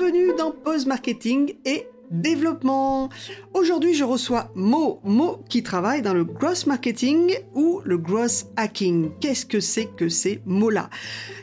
bienvenue 0.00 0.32
dans 0.34 0.50
Pause 0.50 0.86
Marketing 0.86 1.56
et 1.66 1.86
Développement. 2.10 3.10
Aujourd'hui, 3.52 3.92
je 3.92 4.02
reçois 4.02 4.50
Mo, 4.54 4.98
Mo 5.04 5.40
qui 5.50 5.62
travaille 5.62 6.00
dans 6.00 6.14
le 6.14 6.24
gross 6.24 6.66
marketing 6.66 7.34
ou 7.54 7.82
le 7.84 7.98
gross 7.98 8.46
hacking. 8.56 9.10
Qu'est-ce 9.20 9.44
que 9.44 9.60
c'est 9.60 9.94
que 9.94 10.08
ces 10.08 10.40
mots-là? 10.46 10.88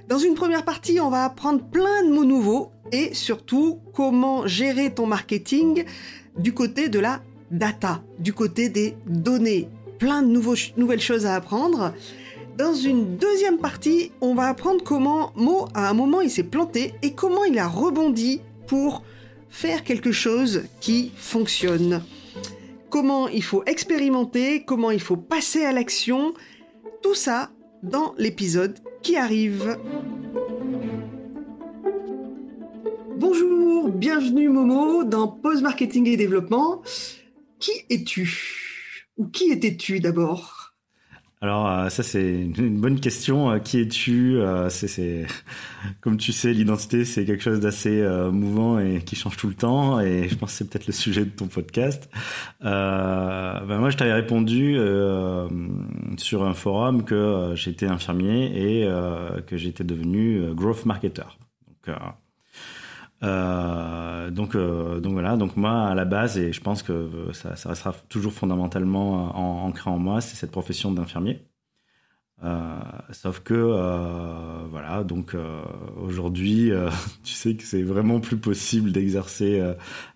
Dans 0.07 0.18
une 0.18 0.34
première 0.34 0.66
partie, 0.66 1.00
on 1.00 1.12
va 1.12 1.25
apprendre 1.25 1.64
plein 1.70 2.04
de 2.04 2.12
mots 2.12 2.25
nouveaux 2.25 2.71
et 2.91 3.14
surtout 3.14 3.80
comment 3.93 4.48
gérer 4.48 4.92
ton 4.92 5.05
marketing 5.05 5.86
du 6.39 6.52
côté 6.52 6.89
de 6.89 6.98
la 6.98 7.21
data, 7.52 8.02
du 8.18 8.34
côté 8.34 8.70
des 8.70 8.98
données. 9.05 9.70
Plein 10.00 10.24
de 10.24 10.30
nouveaux, 10.30 10.55
nouvelles 10.78 11.00
choses 11.00 11.28
à 11.28 11.36
apprendre. 11.36 11.94
Dans 12.58 12.74
une 12.74 13.18
deuxième 13.18 13.60
partie, 13.60 14.12
on 14.20 14.34
va 14.34 14.48
apprendre 14.48 14.84
comment 14.84 15.31
Mo, 15.35 15.67
à 15.76 15.91
un 15.91 15.94
moment, 15.94 16.21
il 16.21 16.31
s'est 16.31 16.41
planté 16.41 16.95
et 17.03 17.12
comment 17.12 17.44
il 17.44 17.59
a 17.59 17.67
rebondi 17.67 18.41
pour 18.67 19.03
faire 19.49 19.84
quelque 19.84 20.12
chose 20.12 20.63
qui 20.81 21.12
fonctionne. 21.16 22.03
Comment 22.89 23.27
il 23.27 23.44
faut 23.44 23.63
expérimenter, 23.66 24.63
comment 24.63 24.91
il 24.91 24.99
faut 24.99 25.17
passer 25.17 25.63
à 25.63 25.71
l'action, 25.71 26.34
tout 27.02 27.16
ça 27.16 27.52
dans 27.84 28.13
l'épisode 28.17 28.80
qui 29.02 29.16
arrive. 29.16 29.77
Bonjour, 33.17 33.89
bienvenue 33.89 34.49
Momo 34.49 35.03
dans 35.03 35.27
Pause 35.27 35.61
Marketing 35.61 36.08
et 36.08 36.17
Développement. 36.17 36.81
Qui 37.59 37.72
es-tu? 37.89 39.08
Ou 39.17 39.27
qui 39.27 39.52
étais-tu 39.52 39.99
d'abord? 39.99 40.66
Alors 41.40 41.70
euh, 41.70 41.90
ça 41.90 42.02
c'est 42.02 42.50
une 42.58 42.82
bonne 42.82 43.00
question. 43.00 43.52
Euh, 43.52 43.59
qui 43.59 43.80
es-tu 43.80 44.38
euh, 44.38 44.70
C'est 44.70 45.28
comme 46.02 46.18
tu 46.18 46.32
sais, 46.32 46.52
l'identité 46.52 47.06
c'est 47.06 47.25
quelque 47.25 47.44
chose 47.44 47.59
d'assez 47.59 48.03
mouvant 48.31 48.80
et 48.80 49.02
qui 49.03 49.16
change 49.16 49.38
tout 49.38 49.48
le 49.48 49.53
temps. 49.53 50.00
Et 50.00 50.30
je 50.30 50.36
pense 50.36 50.52
que 50.52 50.58
c'est 50.58 50.70
peut-être 50.70 50.88
le 50.88 50.94
sujet 50.94 51.26
de 51.26 51.30
ton 51.30 51.48
podcast. 51.48 52.09
Ben 52.61 53.78
moi 53.80 53.89
je 53.89 53.98
t'avais 53.98 54.14
répondu 54.14 54.78
sur 56.17 56.44
un 56.44 56.53
forum 56.53 57.03
que 57.03 57.54
j'étais 57.56 57.88
infirmier 57.88 58.81
et 58.81 58.88
que 59.45 59.58
j'étais 59.58 59.83
devenu 59.83 60.54
growth 60.56 60.86
marketer. 60.86 61.38
Euh, 63.23 64.30
donc, 64.30 64.56
euh, 64.56 65.00
donc 65.00 65.14
voilà. 65.14 65.38
Donc 65.38 65.58
moi, 65.58 65.88
à 65.88 65.96
la 65.96 66.06
base, 66.06 66.38
et 66.38 66.54
je 66.54 66.62
pense 66.62 66.84
que 66.84 67.10
ça, 67.34 67.56
ça 67.56 67.70
restera 67.70 67.94
toujours 68.10 68.34
fondamentalement 68.34 69.36
ancré 69.66 69.90
en 69.90 69.98
moi, 69.98 70.22
c'est 70.22 70.36
cette 70.36 70.52
profession 70.52 70.92
d'infirmier. 70.92 71.42
Euh, 72.44 72.80
sauf 73.14 73.40
que 73.40 73.56
euh, 73.56 74.68
voilà, 74.70 75.04
donc 75.04 75.34
euh, 75.34 75.64
aujourd'hui, 76.00 76.72
tu 77.23 77.34
sais 77.34 77.56
que 77.56 77.64
c'est 77.64 77.82
vraiment 77.82 78.20
plus 78.20 78.38
possible 78.38 78.92
d'exercer 78.92 79.62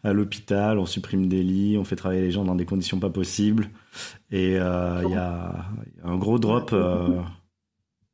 à 0.04 0.14
l'hôpital. 0.14 0.78
On 0.78 0.86
supprime 0.86 1.28
des 1.28 1.44
lits, 1.44 1.78
on 1.78 1.84
fait 1.84 1.96
travailler 1.96 2.22
les 2.22 2.32
gens 2.32 2.46
dans 2.46 2.56
des 2.56 2.66
conditions 2.66 3.00
pas 3.00 3.10
possibles, 3.10 3.70
et 4.32 4.52
il 4.52 4.56
y 4.56 4.58
a 5.16 5.66
un 6.04 6.18
gros 6.18 6.40
drop. 6.40 6.76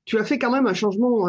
Tu 0.06 0.18
as 0.18 0.24
fait 0.24 0.40
quand 0.40 0.52
même 0.52 0.68
un 0.68 0.74
changement 0.74 1.28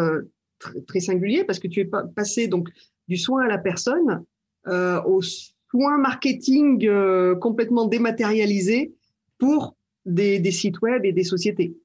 très, 0.61 0.81
très 0.83 1.01
singulier 1.01 1.43
parce 1.43 1.59
que 1.59 1.67
tu 1.67 1.81
es 1.81 1.91
passé 2.15 2.47
donc 2.47 2.69
du 3.09 3.17
soin 3.17 3.45
à 3.45 3.49
la 3.49 3.59
personne 3.59 4.25
euh, 4.67 5.03
au 5.05 5.23
soin 5.23 5.99
marketing 5.99 6.87
euh, 6.87 7.35
complètement 7.37 7.87
dématérialisé 7.87 8.95
pour 9.39 9.77
des, 10.05 10.51
sites 10.51 10.81
web 10.83 11.05
et 11.05 11.13
des 11.13 11.25
sociétés. 11.25 11.77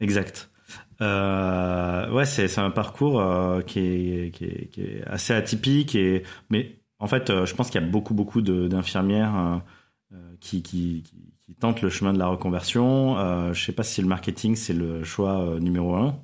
Exact. 0.00 0.50
Euh, 1.00 2.10
ouais, 2.12 2.24
c'est 2.24 2.58
un 2.58 2.70
parcours 2.70 3.22
qui, 3.66 3.80
est, 3.80 5.04
assez 5.06 5.34
atypique 5.34 5.94
et 5.94 6.22
mais 6.50 6.78
en 6.98 7.06
fait, 7.06 7.44
je 7.44 7.54
pense 7.54 7.70
qu'il 7.70 7.80
y 7.80 7.84
a 7.84 7.86
beaucoup 7.86 8.14
beaucoup 8.14 8.40
d'infirmières 8.40 9.62
qui, 10.40 11.04
tentent 11.60 11.82
le 11.82 11.90
chemin 11.90 12.12
de 12.12 12.18
la 12.18 12.28
reconversion. 12.28 13.52
Je 13.52 13.64
sais 13.64 13.72
pas 13.72 13.82
si 13.82 14.00
le 14.00 14.08
marketing 14.08 14.56
c'est 14.56 14.72
le 14.72 15.04
choix 15.04 15.58
numéro 15.60 15.94
un. 15.94 16.18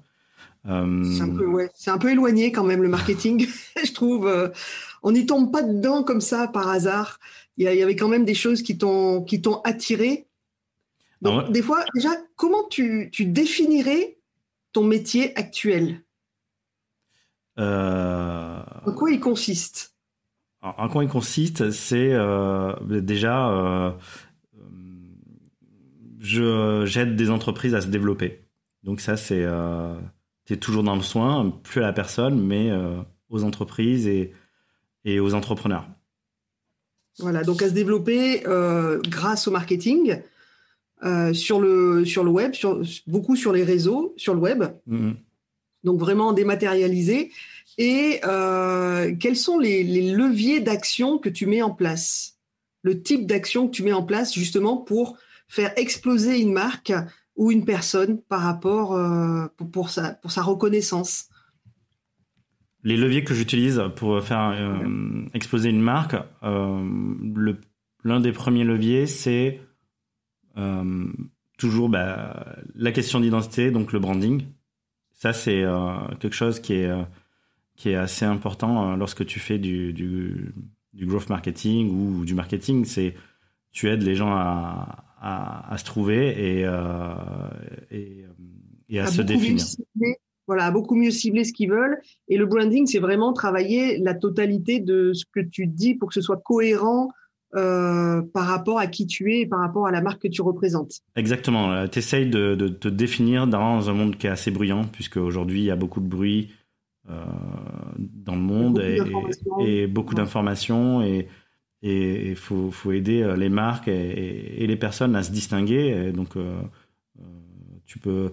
Euh, 0.66 1.04
c'est 1.04 1.22
un 1.22 1.34
peu, 1.34 1.46
ouais, 1.46 1.70
un 1.86 1.98
peu 1.98 2.10
éloigné 2.10 2.52
quand 2.52 2.64
même 2.64 2.82
le 2.82 2.88
marketing, 2.88 3.46
je 3.84 3.92
trouve. 3.92 4.26
Euh, 4.26 4.48
on 5.02 5.12
n'y 5.12 5.26
tombe 5.26 5.50
pas 5.50 5.62
dedans 5.62 6.04
comme 6.04 6.20
ça 6.20 6.46
par 6.46 6.68
hasard. 6.68 7.18
Il 7.56 7.64
y, 7.64 7.82
avait 7.82 7.96
quand 7.96 8.08
même 8.08 8.24
des 8.24 8.34
choses 8.34 8.62
qui 8.62 8.78
t'ont 8.78 9.22
qui 9.22 9.42
t'ont 9.42 9.60
attiré. 9.62 10.26
Donc, 11.20 11.52
des 11.52 11.62
fois, 11.62 11.84
déjà, 11.94 12.10
comment 12.34 12.66
tu, 12.68 13.10
tu 13.12 13.26
définirais 13.26 14.18
ton 14.72 14.84
métier 14.84 15.36
actuel? 15.38 16.02
Euh... 17.58 18.62
En 18.86 18.92
quoi 18.92 19.10
il 19.10 19.20
consiste? 19.20 19.94
En 20.62 20.88
quoi 20.88 21.02
il 21.02 21.10
consiste? 21.10 21.72
C'est 21.72 22.12
euh, 22.12 22.72
déjà, 22.80 23.50
euh, 23.50 23.90
je 26.20 26.84
j'aide 26.86 27.16
des 27.16 27.30
entreprises 27.30 27.74
à 27.74 27.80
se 27.80 27.88
développer. 27.88 28.44
Donc 28.84 29.00
ça, 29.00 29.16
c'est 29.16 29.42
euh, 29.42 29.94
toujours 30.56 30.82
dans 30.82 30.96
le 30.96 31.02
soin, 31.02 31.50
plus 31.62 31.80
à 31.80 31.86
la 31.86 31.92
personne, 31.92 32.40
mais 32.40 32.70
euh, 32.70 33.00
aux 33.30 33.44
entreprises 33.44 34.06
et, 34.06 34.32
et 35.04 35.20
aux 35.20 35.34
entrepreneurs. 35.34 35.86
Voilà, 37.18 37.42
donc 37.44 37.62
à 37.62 37.68
se 37.68 37.74
développer 37.74 38.46
euh, 38.46 39.00
grâce 39.08 39.46
au 39.48 39.50
marketing, 39.50 40.20
euh, 41.04 41.32
sur, 41.32 41.60
le, 41.60 42.04
sur 42.04 42.24
le 42.24 42.30
web, 42.30 42.54
sur, 42.54 42.82
beaucoup 43.06 43.36
sur 43.36 43.52
les 43.52 43.64
réseaux, 43.64 44.14
sur 44.16 44.34
le 44.34 44.40
web. 44.40 44.64
Mm-hmm. 44.88 45.14
Donc 45.84 45.98
vraiment 45.98 46.32
dématérialisé. 46.32 47.30
Et 47.78 48.20
quels 49.18 49.36
sont 49.36 49.58
les, 49.58 49.82
les 49.82 50.12
leviers 50.12 50.60
d'action 50.60 51.18
que 51.18 51.30
tu 51.30 51.46
mets 51.46 51.62
en 51.62 51.70
place? 51.70 52.38
Le 52.82 53.00
type 53.00 53.26
d'action 53.26 53.66
que 53.66 53.74
tu 53.74 53.82
mets 53.82 53.94
en 53.94 54.02
place 54.02 54.34
justement 54.34 54.76
pour 54.76 55.16
faire 55.48 55.72
exploser 55.76 56.38
une 56.40 56.52
marque 56.52 56.92
ou 57.36 57.50
une 57.50 57.64
personne 57.64 58.20
par 58.22 58.42
rapport 58.42 58.94
euh, 58.94 59.46
pour, 59.72 59.90
sa, 59.90 60.14
pour 60.14 60.30
sa 60.30 60.42
reconnaissance 60.42 61.28
Les 62.84 62.96
leviers 62.96 63.24
que 63.24 63.34
j'utilise 63.34 63.82
pour 63.96 64.22
faire 64.22 64.50
euh, 64.54 65.24
exploser 65.34 65.70
une 65.70 65.80
marque, 65.80 66.16
euh, 66.42 67.52
l'un 68.04 68.20
des 68.20 68.32
premiers 68.32 68.64
leviers, 68.64 69.06
c'est 69.06 69.60
toujours 71.56 71.88
bah, 71.88 72.56
la 72.74 72.92
question 72.92 73.20
d'identité, 73.20 73.70
donc 73.70 73.92
le 73.92 74.00
branding. 74.00 74.44
Ça, 75.12 75.32
c'est 75.32 75.64
quelque 76.20 76.34
chose 76.34 76.60
qui 76.60 76.74
est, 76.74 76.90
qui 77.76 77.88
est 77.90 77.94
assez 77.94 78.26
important 78.26 78.96
lorsque 78.96 79.24
tu 79.24 79.40
fais 79.40 79.58
du, 79.58 79.94
du, 79.94 80.52
du 80.92 81.06
growth 81.06 81.30
marketing 81.30 81.88
ou 81.90 82.24
du 82.26 82.34
marketing. 82.34 82.84
C'est 82.84 83.14
tu 83.70 83.88
aides 83.88 84.02
les 84.02 84.14
gens 84.14 84.32
à, 84.32 85.11
à, 85.72 85.78
se 85.78 85.84
trouver 85.84 86.58
et, 86.58 86.64
euh, 86.64 87.14
et, 87.90 88.24
et, 88.88 89.00
à, 89.00 89.06
se 89.06 89.22
définir. 89.22 89.64
voilà, 90.46 90.66
à 90.66 90.70
beaucoup 90.70 90.94
mieux 90.94 91.10
cibler 91.10 91.44
ce 91.44 91.52
qu'ils 91.52 91.70
veulent. 91.70 92.00
Et 92.28 92.36
le 92.36 92.46
branding, 92.46 92.86
c'est 92.86 92.98
vraiment 92.98 93.32
travailler 93.32 93.98
la 93.98 94.14
totalité 94.14 94.80
de 94.80 95.12
ce 95.12 95.24
que 95.32 95.40
tu 95.40 95.66
dis 95.66 95.94
pour 95.94 96.08
que 96.08 96.14
ce 96.14 96.20
soit 96.20 96.40
cohérent 96.44 97.10
euh, 97.54 98.22
par 98.32 98.46
rapport 98.46 98.78
à 98.78 98.86
qui 98.86 99.06
tu 99.06 99.32
es 99.32 99.40
et 99.40 99.46
par 99.46 99.60
rapport 99.60 99.86
à 99.86 99.90
la 99.90 100.00
marque 100.00 100.22
que 100.22 100.28
tu 100.28 100.42
représentes. 100.42 101.00
Exactement. 101.16 101.72
Euh, 101.72 101.86
tu 101.86 101.98
essayes 101.98 102.28
de, 102.28 102.54
de, 102.54 102.68
te 102.68 102.88
définir 102.88 103.46
dans 103.46 103.90
un 103.90 103.92
monde 103.92 104.16
qui 104.16 104.26
est 104.26 104.30
assez 104.30 104.50
bruyant, 104.50 104.84
puisque 104.90 105.18
aujourd'hui, 105.18 105.60
il 105.60 105.64
y 105.64 105.70
a 105.70 105.76
beaucoup 105.76 106.00
de 106.00 106.08
bruit 106.08 106.50
euh, 107.10 107.24
dans 107.98 108.34
le 108.34 108.40
monde 108.40 108.78
et, 108.78 109.00
et, 109.66 109.86
beaucoup 109.86 110.14
d'informations. 110.14 111.02
Et, 111.02 111.28
et 111.82 112.30
il 112.30 112.36
faut, 112.36 112.70
faut, 112.70 112.92
aider 112.92 113.22
euh, 113.22 113.36
les 113.36 113.48
marques 113.48 113.88
et, 113.88 114.62
et, 114.62 114.66
les 114.66 114.76
personnes 114.76 115.16
à 115.16 115.22
se 115.22 115.32
distinguer. 115.32 116.12
donc, 116.12 116.36
euh, 116.36 116.60
euh, 117.18 117.22
tu 117.86 117.98
peux 117.98 118.32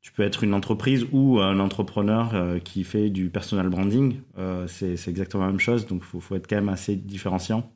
tu 0.00 0.12
peux 0.12 0.22
être 0.22 0.44
une 0.44 0.54
entreprise 0.54 1.04
ou 1.10 1.40
un 1.40 1.58
entrepreneur 1.58 2.62
qui 2.62 2.84
fait 2.84 3.10
du 3.10 3.28
personal 3.28 3.68
branding. 3.68 4.20
c'est 4.68 5.08
exactement 5.08 5.44
la 5.44 5.50
même 5.50 5.58
chose. 5.58 5.84
Donc, 5.84 6.02
il 6.02 6.06
faut, 6.06 6.20
faut, 6.20 6.36
être 6.36 6.46
quand 6.46 6.54
même 6.54 6.68
assez 6.68 6.94
différenciant. 6.94 7.72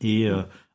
Et 0.00 0.28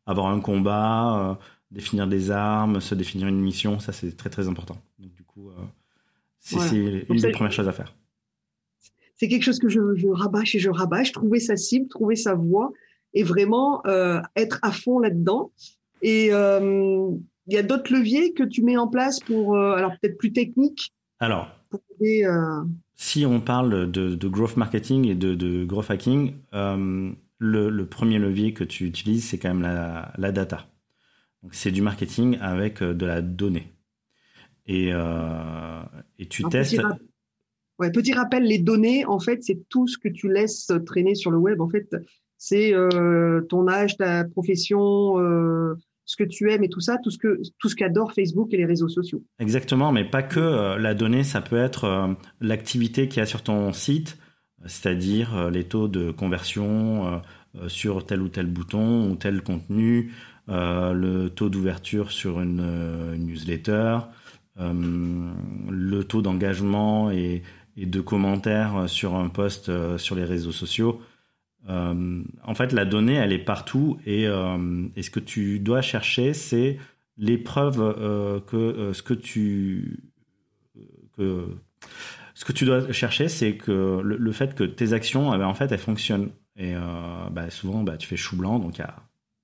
avoir 0.06 0.28
un 0.28 0.42
combat, 0.42 1.40
définir 1.72 2.06
des 2.06 2.32
armes, 2.32 2.82
se 2.82 2.94
définir 2.96 3.30
une 3.30 3.40
mission, 3.40 3.80
ça, 3.80 3.94
c'est 3.94 4.18
très, 4.18 4.30
très 4.30 4.50
important. 4.50 4.76
Donc, 5.00 5.14
du 5.14 5.24
coup, 5.24 5.52
c'est 6.42 6.76
une 7.08 7.22
des 7.22 7.32
premières 7.32 7.54
choses 7.54 7.70
à 7.70 7.72
faire. 7.72 7.96
C'est 9.16 9.30
quelque 9.30 9.44
chose 9.44 9.60
que 9.60 9.70
je, 9.70 9.96
je 9.96 10.10
rabâche 10.10 10.54
et 10.56 10.60
je 10.60 10.70
rabâche, 10.70 11.14
trouver 11.14 11.40
sa 11.40 11.56
cible, 11.56 11.88
trouver 11.88 12.18
sa 12.18 12.34
voie 12.34 12.74
et 13.13 13.24
vraiment 13.24 13.86
euh, 13.86 14.22
être 14.36 14.60
à 14.62 14.72
fond 14.72 15.00
là-dedans. 15.00 15.52
Et 16.02 16.30
euh, 16.31 17.10
il 17.48 17.54
y 17.54 17.58
a 17.58 17.63
d'autres 17.63 17.94
leviers 17.94 18.34
que 18.34 18.44
tu 18.44 18.63
mets 18.63 18.78
en 18.78 18.88
place 18.88 19.19
pour, 19.19 19.56
euh, 19.56 19.74
alors 19.74 19.92
peut-être 20.02 20.18
plus 20.18 20.34
techniques. 20.34 20.94
Alors, 21.19 21.50
si 22.96 23.25
on 23.25 23.40
parle 23.42 23.92
de, 23.92 24.16
de, 24.16 24.28
growth 24.28 24.58
marketing 24.58 25.08
et 25.08 25.16
de, 25.16 25.36
de 25.36 25.66
growth 25.66 25.92
hacking, 25.92 26.34
le, 26.54 27.69
le, 27.69 27.86
premier 27.86 28.19
levier 28.19 28.54
que 28.54 28.63
tu 28.63 28.86
utilises, 28.86 29.25
c'est 29.30 29.38
quand 29.38 29.50
même 29.50 29.62
la, 29.62 30.13
la 30.18 30.31
data. 30.31 30.68
Donc 31.44 31.54
c'est 31.54 31.72
du 31.72 31.81
marketing 31.81 32.38
avec 32.40 32.81
de 32.81 33.06
la 33.06 33.22
donnée. 33.22 33.72
Et, 34.68 34.90
et 36.18 36.25
tu 36.28 36.44
testes. 36.46 36.81
Ouais, 37.78 37.92
petit 37.92 38.13
rappel, 38.13 38.44
les 38.44 38.60
données, 38.60 39.06
en 39.06 39.19
fait, 39.19 39.44
c'est 39.44 39.68
tout 39.68 39.88
ce 39.88 39.98
que 39.98 40.08
tu 40.08 40.31
laisses 40.31 40.72
traîner 40.86 41.16
sur 41.16 41.31
le 41.31 41.38
web. 41.38 41.62
En 41.62 41.69
fait, 41.69 41.96
c'est 42.44 42.74
euh, 42.74 43.42
ton 43.42 43.68
âge, 43.68 43.98
ta 43.98 44.24
profession, 44.24 45.20
euh, 45.20 45.76
ce 46.06 46.16
que 46.16 46.24
tu 46.24 46.52
aimes 46.52 46.64
et 46.64 46.70
tout 46.70 46.80
ça, 46.80 46.98
tout 46.98 47.12
ce 47.12 47.20
que 47.20 47.40
qu'adore 47.78 48.14
Facebook 48.14 48.52
et 48.52 48.58
les 48.58 48.66
réseaux 48.66 48.90
sociaux. 48.90 49.24
Exactement, 49.38 49.92
mais 49.92 50.06
pas 50.06 50.24
que 50.24 50.40
euh, 50.40 50.80
la 50.80 50.96
donnée, 50.96 51.24
ça 51.24 51.42
peut 51.42 51.60
être 51.60 52.16
l'activité 52.40 53.08
qu'il 53.08 53.20
y 53.20 53.22
a 53.22 53.28
sur 53.28 53.44
ton 53.44 53.72
site, 53.74 54.18
c'est-à-dire 54.66 55.52
les 55.52 55.66
taux 55.66 55.88
de 55.88 56.10
conversion 56.10 57.22
sur 57.68 58.08
tel 58.08 58.24
ou 58.24 58.28
tel 58.28 58.48
bouton 58.48 59.12
ou 59.12 59.16
tel 59.18 59.44
contenu, 59.44 60.12
le 60.48 61.28
taux 61.28 61.50
d'ouverture 61.50 62.12
sur 62.12 62.42
une, 62.42 63.18
newsletter, 63.18 64.00
le 64.58 66.02
taux 66.02 66.24
d'engagement 66.24 67.12
et, 67.12 67.44
et, 67.78 67.86
de 67.86 68.02
commentaires 68.02 68.90
sur 68.90 69.16
un 69.16 69.30
post 69.30 69.72
sur 69.98 70.16
les 70.16 70.26
réseaux 70.26 70.52
sociaux. 70.52 71.02
Euh, 71.69 72.24
en 72.44 72.56
fait, 72.56 72.72
la 72.74 72.86
donnée, 72.86 73.16
elle 73.16 73.31
est 73.31 73.44
partout 73.44 74.00
et, 74.06 74.28
euh, 74.28 74.88
et 74.96 75.04
ce 75.04 75.12
que 75.12 75.19
tu 75.19 75.60
dois 75.60 75.81
chercher, 75.81 76.34
c'est 76.34 76.78
les 77.18 77.38
preuves 77.38 77.81
euh, 77.81 78.40
que 78.40 78.94
ce 78.94 79.04
que 79.04 79.13
tu 79.13 80.00
que 81.18 81.48
ce 82.34 82.46
que 82.46 82.54
tu 82.54 82.66
dois 82.66 82.92
chercher, 82.92 83.28
c'est 83.28 83.58
que 83.58 84.02
le, 84.04 84.31
fait 84.31 84.56
que 84.56 84.63
tes 84.63 84.94
actions, 84.94 85.34
eh 85.34 85.38
ben, 85.38 85.46
en 85.46 85.54
fait, 85.54 85.72
elles 85.72 85.80
fonctionnent. 85.80 86.31
Et 86.58 86.74
bah, 87.31 87.50
souvent, 87.50 87.84
bah, 87.84 87.98
tu 87.98 88.08
fais 88.08 88.18
chou 88.18 88.36
blanc, 88.36 88.60
donc 88.60 88.78
il 88.78 88.81
n'y 88.81 88.88
a 88.88 88.96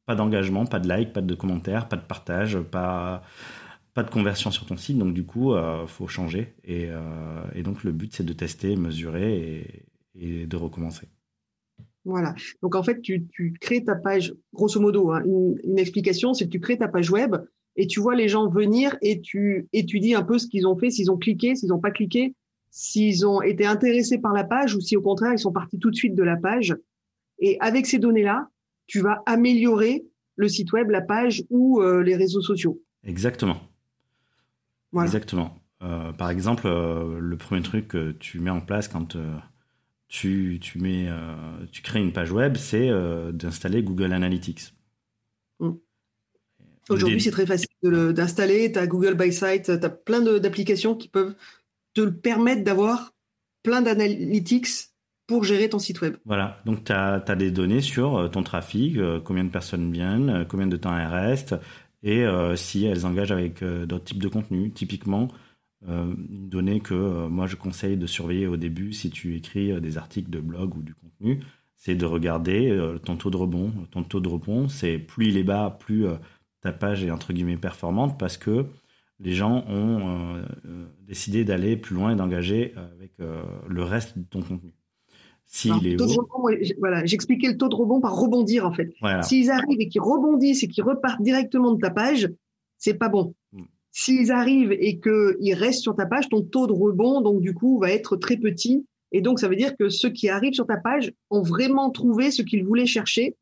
pas 0.05 0.15
d'engagement, 0.15 0.65
pas 0.65 0.79
de 0.79 0.87
like, 0.87 1.13
pas 1.13 1.21
de 1.21 1.35
commentaires, 1.35 1.87
pas 1.87 1.97
de 1.97 2.01
partage, 2.01 2.57
pas, 2.59 3.23
pas 3.93 4.03
de 4.03 4.09
conversion 4.09 4.51
sur 4.51 4.65
ton 4.65 4.77
site. 4.77 4.97
Donc 4.97 5.13
du 5.13 5.25
coup, 5.25 5.55
il 5.55 5.87
faut 5.87 6.07
changer. 6.07 6.55
Et, 6.63 6.89
donc 7.63 7.83
le 7.83 7.91
but, 7.91 8.15
c'est 8.15 8.25
de 8.25 8.33
tester, 8.33 8.75
mesurer 8.75 9.85
et 10.15 10.47
de 10.47 10.55
recommencer. 10.55 11.09
Voilà. 12.07 12.33
Donc 12.61 12.75
en 12.75 12.83
fait, 12.83 13.01
tu, 13.01 13.27
crées 13.59 13.83
ta 13.83 13.95
page, 13.95 14.33
grosso 14.53 14.79
modo, 14.79 15.11
hein, 15.11 15.21
une, 15.25 15.77
explication, 15.77 16.33
c'est 16.33 16.45
que 16.45 16.51
tu 16.51 16.61
crées 16.61 16.77
ta 16.77 16.87
page 16.87 17.11
web 17.11 17.35
et 17.75 17.85
tu 17.85 17.99
vois 17.99 18.15
les 18.15 18.29
gens 18.29 18.47
venir 18.49 18.95
et 19.01 19.19
tu 19.19 19.67
étudies 19.73 20.15
un 20.15 20.23
peu 20.23 20.39
ce 20.39 20.47
qu'ils 20.47 20.65
ont 20.65 20.77
fait, 20.77 20.89
s'ils 20.89 21.11
ont 21.11 21.17
cliqué, 21.17 21.55
s'ils 21.55 21.67
n'ont 21.67 21.81
pas 21.81 21.91
cliqué, 21.91 22.33
s'ils 22.71 23.27
ont 23.27 23.41
été 23.41 23.65
intéressés 23.65 24.19
par 24.19 24.31
la 24.31 24.45
page 24.45 24.73
ou 24.73 24.79
si 24.79 24.95
au 24.95 25.01
contraire 25.01 25.33
ils 25.33 25.39
sont 25.39 25.51
partis 25.51 25.79
tout 25.79 25.91
de 25.91 25.97
suite 25.97 26.15
de 26.15 26.23
la 26.23 26.37
page. 26.37 26.77
Et 27.39 27.57
avec 27.59 27.85
ces 27.85 27.99
données-là, 27.99 28.47
tu 28.87 29.01
vas 29.01 29.21
améliorer 29.25 30.05
le 30.37 30.47
site 30.47 30.71
web, 30.71 30.89
la 30.89 31.01
page 31.01 31.43
ou 31.49 31.81
euh, 31.81 32.03
les 32.03 32.15
réseaux 32.15 32.41
sociaux. 32.41 32.81
Exactement. 33.03 33.57
Exactement. 34.93 35.57
Euh, 35.83 36.13
par 36.13 36.29
exemple, 36.29 36.67
euh, 36.67 37.19
le 37.19 37.35
premier 37.35 37.61
truc 37.61 37.89
que 37.89 38.11
tu 38.13 38.39
mets 38.39 38.49
en 38.49 38.61
place 38.61 38.87
quand 38.87 39.17
tu, 40.07 40.59
tu, 40.61 40.79
mets, 40.79 41.07
euh, 41.09 41.65
tu 41.71 41.81
crées 41.81 41.99
une 41.99 42.13
page 42.13 42.31
web, 42.31 42.57
c'est 42.57 42.89
euh, 42.89 43.31
d'installer 43.31 43.83
Google 43.83 44.13
Analytics. 44.13 44.73
Mm. 45.59 45.71
Aujourd'hui, 46.89 47.19
c'est 47.19 47.31
très 47.31 47.45
facile 47.45 47.67
d'installer. 47.83 48.71
Tu 48.71 48.79
as 48.79 48.87
Google 48.87 49.15
by 49.15 49.33
Site, 49.33 49.63
tu 49.63 49.71
as 49.71 49.89
plein 49.89 50.21
d'applications 50.21 50.95
qui 50.95 51.09
peuvent 51.09 51.35
te 51.93 52.01
permettre 52.05 52.63
d'avoir 52.63 53.13
plein 53.61 53.81
d'analytics 53.81 54.67
pour 55.27 55.43
gérer 55.43 55.67
ton 55.67 55.79
site 55.79 55.99
web. 55.99 56.15
Voilà, 56.23 56.61
donc 56.65 56.85
tu 56.85 56.93
as, 56.93 57.21
as, 57.27 57.35
des 57.35 57.51
données 57.51 57.81
sur 57.81 58.15
euh, 58.15 58.27
ton 58.29 58.41
trafic, 58.41 58.97
combien 59.25 59.43
de 59.43 59.49
personnes 59.49 59.91
viennent, 59.91 60.45
combien 60.47 60.67
de 60.67 60.77
temps 60.77 60.97
elles 60.97 61.07
restent, 61.07 61.55
et 62.03 62.25
si 62.55 62.85
elles 62.85 63.05
engagent 63.05 63.33
avec 63.33 63.61
d'autres 63.63 64.05
types 64.05 64.21
de 64.21 64.29
contenus. 64.29 64.71
Typiquement, 64.73 65.27
une 65.85 66.49
donnée 66.49 66.79
que 66.79 66.93
euh, 66.93 67.29
moi 67.29 67.47
je 67.47 67.55
conseille 67.55 67.97
de 67.97 68.07
surveiller 68.07 68.47
au 68.47 68.57
début 68.57 68.93
si 68.93 69.09
tu 69.09 69.35
écris 69.35 69.71
euh, 69.71 69.79
des 69.79 69.97
articles 69.97 70.29
de 70.29 70.39
blog 70.39 70.75
ou 70.75 70.81
du 70.81 70.95
contenu, 70.95 71.41
c'est 71.75 71.95
de 71.95 72.05
regarder 72.05 72.75
ton 73.05 73.17
taux 73.17 73.29
de 73.29 73.37
rebond. 73.37 73.71
Ton 73.91 74.01
taux 74.01 74.19
de 74.19 74.27
rebond, 74.27 74.67
c'est 74.67 74.97
plus 74.97 75.27
il 75.27 75.37
est 75.37 75.43
bas, 75.43 75.77
plus 75.79 76.07
ta 76.61 76.71
page 76.71 77.03
est 77.03 77.11
entre 77.11 77.33
guillemets 77.33 77.55
performante 77.55 78.17
parce 78.17 78.35
que 78.35 78.65
les 79.19 79.33
gens 79.33 79.63
ont 79.69 80.41
décidé 81.05 81.45
d'aller 81.45 81.77
plus 81.77 81.95
loin 81.95 82.13
et 82.13 82.15
d'engager 82.15 82.73
avec 82.75 83.11
le 83.19 83.83
reste 83.83 84.17
de 84.17 84.23
ton 84.23 84.41
contenu. 84.41 84.73
S'il 85.45 85.85
est 85.85 85.97
voilà, 86.79 87.05
j'expliquais 87.05 87.49
le 87.49 87.57
taux 87.57 87.69
de 87.69 87.75
rebond 87.75 88.01
par 88.01 88.15
rebondir 88.15 88.65
en 88.65 88.73
fait. 88.73 88.91
S'ils 89.21 89.51
arrivent 89.51 89.79
et 89.79 89.87
qu'ils 89.87 90.01
rebondissent 90.01 90.63
et 90.63 90.67
qu'ils 90.67 90.83
repartent 90.83 91.21
directement 91.21 91.73
de 91.73 91.79
ta 91.79 91.91
page, 91.91 92.27
c'est 92.77 92.95
pas 92.95 93.09
bon. 93.09 93.33
S'ils 93.99 94.31
arrivent 94.31 94.73
et 94.73 94.99
qu'ils 94.99 95.55
restent 95.55 95.81
sur 95.81 95.95
ta 95.95 96.05
page, 96.05 96.29
ton 96.29 96.43
taux 96.43 96.67
de 96.67 96.71
rebond, 96.71 97.21
donc 97.21 97.41
du 97.41 97.55
coup, 97.55 97.79
va 97.79 97.89
être 97.89 98.15
très 98.15 98.37
petit. 98.37 98.85
Et 99.11 99.21
donc, 99.21 99.39
ça 99.39 99.47
veut 99.47 99.55
dire 99.55 99.75
que 99.75 99.89
ceux 99.89 100.11
qui 100.11 100.29
arrivent 100.29 100.53
sur 100.53 100.67
ta 100.67 100.77
page 100.77 101.11
ont 101.31 101.41
vraiment 101.41 101.89
trouvé 101.89 102.29
ce 102.29 102.43
qu'ils 102.43 102.63
voulaient 102.63 102.85
chercher. 102.85 103.35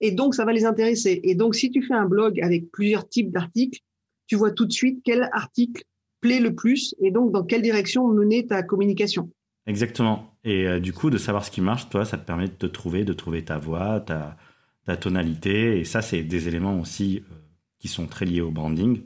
Et 0.00 0.10
donc, 0.10 0.34
ça 0.34 0.46
va 0.46 0.54
les 0.54 0.64
intéresser. 0.64 1.20
Et 1.24 1.34
donc, 1.34 1.54
si 1.54 1.70
tu 1.70 1.82
fais 1.82 1.92
un 1.92 2.06
blog 2.06 2.40
avec 2.40 2.70
plusieurs 2.70 3.06
types 3.06 3.30
d'articles, 3.30 3.80
tu 4.26 4.36
vois 4.36 4.50
tout 4.50 4.64
de 4.64 4.72
suite 4.72 5.02
quel 5.04 5.28
article 5.34 5.82
plaît 6.22 6.40
le 6.40 6.54
plus 6.54 6.94
et 7.02 7.10
donc 7.10 7.30
dans 7.30 7.44
quelle 7.44 7.60
direction 7.60 8.08
mener 8.08 8.46
ta 8.46 8.62
communication. 8.62 9.30
Exactement. 9.66 10.38
Et 10.42 10.66
euh, 10.66 10.80
du 10.80 10.94
coup, 10.94 11.10
de 11.10 11.18
savoir 11.18 11.44
ce 11.44 11.50
qui 11.50 11.60
marche, 11.60 11.90
toi, 11.90 12.06
ça 12.06 12.16
te 12.16 12.24
permet 12.24 12.48
de 12.48 12.54
te 12.54 12.64
trouver, 12.64 13.04
de 13.04 13.12
trouver 13.12 13.44
ta 13.44 13.58
voix, 13.58 14.00
ta, 14.00 14.38
ta 14.86 14.96
tonalité. 14.96 15.78
Et 15.78 15.84
ça, 15.84 16.00
c'est 16.00 16.22
des 16.22 16.48
éléments 16.48 16.80
aussi 16.80 17.18
euh, 17.30 17.34
qui 17.78 17.88
sont 17.88 18.06
très 18.06 18.24
liés 18.24 18.40
au 18.40 18.50
branding 18.50 19.02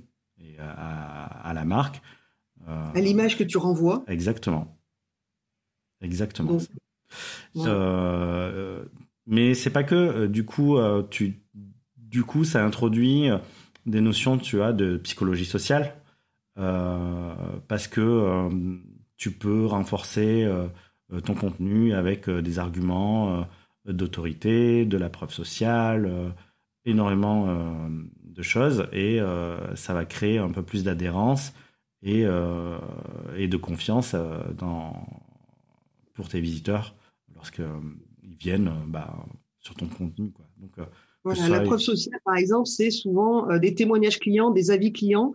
à, 0.58 1.52
la 1.54 1.64
marque. 1.64 2.02
Euh, 2.68 2.92
à 2.94 3.00
l'image 3.00 3.36
que 3.36 3.44
tu 3.44 3.58
renvoies. 3.58 4.04
Exactement. 4.06 4.76
Exactement. 6.00 6.58
Euh, 7.56 8.84
mais 9.26 9.54
c'est 9.54 9.70
pas 9.70 9.84
que 9.84 9.94
euh, 9.94 10.28
du 10.28 10.44
coup 10.44 10.78
tu 11.10 11.42
du 11.96 12.24
coup 12.24 12.44
ça 12.44 12.64
introduit 12.64 13.28
des 13.84 14.00
notions 14.00 14.38
tu 14.38 14.62
as 14.62 14.72
de 14.72 14.96
psychologie 14.96 15.44
sociale 15.44 15.94
parce 16.54 17.88
que 17.88 18.48
tu 19.16 19.30
peux 19.30 19.66
renforcer 19.66 20.46
ton 21.24 21.34
contenu 21.34 21.94
avec 21.94 22.28
des 22.28 22.58
arguments 22.58 23.46
d'autorité, 23.86 24.84
de 24.84 24.96
la 24.96 25.08
preuve 25.08 25.32
sociale, 25.32 26.34
énormément 26.84 27.88
de 28.32 28.42
choses 28.42 28.86
et 28.92 29.20
euh, 29.20 29.74
ça 29.76 29.94
va 29.94 30.04
créer 30.04 30.38
un 30.38 30.50
peu 30.50 30.62
plus 30.62 30.84
d'adhérence 30.84 31.52
et, 32.02 32.24
euh, 32.24 32.78
et 33.36 33.48
de 33.48 33.56
confiance 33.56 34.12
euh, 34.14 34.40
dans, 34.56 35.06
pour 36.14 36.28
tes 36.28 36.40
visiteurs 36.40 36.94
lorsqu'ils 37.34 38.36
viennent 38.40 38.72
bah, 38.88 39.14
sur 39.60 39.74
ton 39.74 39.86
contenu. 39.86 40.30
Quoi. 40.30 40.46
Donc, 40.58 40.72
voilà, 41.24 41.48
la 41.48 41.60
preuve 41.60 41.78
sociale, 41.78 42.20
par 42.24 42.36
exemple, 42.36 42.66
c'est 42.66 42.90
souvent 42.90 43.56
des 43.58 43.74
témoignages 43.74 44.18
clients, 44.18 44.50
des 44.50 44.70
avis 44.72 44.92
clients. 44.92 45.34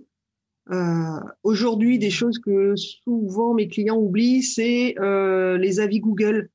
Aujourd'hui, 1.43 1.97
des 1.97 2.09
choses 2.09 2.39
que 2.39 2.75
souvent 2.75 3.53
mes 3.53 3.69
clients 3.69 3.97
oublient, 3.97 4.43
c'est 4.43 4.95
les 4.99 5.79
avis 5.79 6.01
Google. 6.01 6.49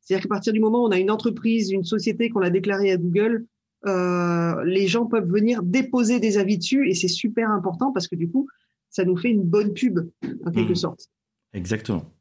C'est-à-dire 0.00 0.22
qu'à 0.22 0.34
partir 0.34 0.54
du 0.54 0.60
moment 0.60 0.84
où 0.84 0.86
on 0.86 0.90
a 0.90 0.98
une 0.98 1.10
entreprise, 1.10 1.70
une 1.70 1.84
société 1.84 2.30
qu'on 2.30 2.40
a 2.40 2.48
déclarée 2.48 2.90
à 2.92 2.96
Google, 2.96 3.46
euh, 3.88 4.64
les 4.64 4.86
gens 4.86 5.06
peuvent 5.06 5.28
venir 5.28 5.62
déposer 5.62 6.20
des 6.20 6.38
avis 6.38 6.58
dessus 6.58 6.88
et 6.88 6.94
c'est 6.94 7.08
super 7.08 7.50
important 7.50 7.92
parce 7.92 8.08
que 8.08 8.16
du 8.16 8.30
coup, 8.30 8.48
ça 8.90 9.04
nous 9.04 9.16
fait 9.16 9.30
une 9.30 9.42
bonne 9.42 9.72
pub 9.74 9.98
en 10.44 10.50
quelque 10.50 10.72
mmh. 10.72 10.76
sorte. 10.76 11.08
Exactement. 11.52 12.12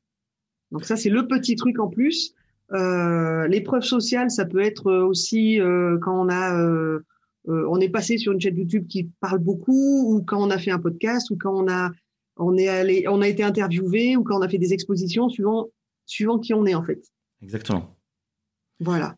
Donc 0.72 0.86
ça, 0.86 0.96
c'est 0.96 1.10
le 1.10 1.28
petit 1.28 1.56
truc 1.56 1.80
en 1.80 1.88
plus. 1.88 2.34
Euh, 2.74 3.48
L'épreuve 3.48 3.84
sociale, 3.84 4.30
ça 4.30 4.46
peut 4.46 4.62
être 4.62 4.92
aussi 4.92 5.60
euh, 5.60 5.98
quand 6.02 6.26
on 6.26 6.30
a, 6.30 6.60
euh, 6.60 7.00
on 7.46 7.80
est 7.80 7.90
passé 7.90 8.18
sur 8.18 8.34
une 8.34 8.42
chaîne 8.42 8.58
YouTube 8.58 8.88
qui 8.88 9.10
parle 9.22 9.40
beaucoup, 9.40 10.14
ou 10.14 10.22
quand 10.24 10.46
on 10.46 10.50
a 10.50 10.58
fait 10.58 10.72
un 10.72 10.80
podcast, 10.80 11.30
ou 11.32 11.38
quand 11.38 11.54
on 11.56 11.72
a, 11.72 11.92
on 12.36 12.58
est 12.58 12.68
allé, 12.68 13.06
on 13.08 13.22
a 13.22 13.28
été 13.28 13.44
interviewé, 13.44 14.18
ou 14.18 14.24
quand 14.24 14.38
on 14.38 14.42
a 14.42 14.50
fait 14.50 14.58
des 14.58 14.74
expositions, 14.74 15.30
suivant, 15.30 15.68
suivant 16.06 16.40
qui 16.40 16.54
on 16.54 16.66
est 16.66 16.76
en 16.76 16.84
fait. 16.84 17.02
Exactement. 17.42 17.98
Voilà. 18.80 19.16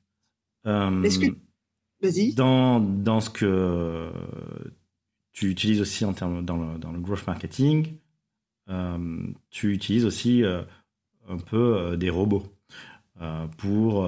Est-ce 0.65 1.19
que 1.19 1.35
dans, 2.35 2.79
dans 2.79 3.21
ce 3.21 3.29
que 3.29 4.11
tu 5.31 5.49
utilises 5.49 5.81
aussi 5.81 6.05
en 6.05 6.13
termes 6.13 6.43
dans 6.43 6.57
le, 6.57 6.77
dans 6.77 6.91
le 6.91 6.99
growth 6.99 7.25
marketing, 7.27 7.93
euh, 8.69 9.27
tu 9.49 9.73
utilises 9.73 10.05
aussi 10.05 10.43
euh, 10.43 10.61
un 11.27 11.37
peu 11.37 11.77
euh, 11.77 11.95
des 11.95 12.09
robots 12.09 12.43
pour 13.57 14.07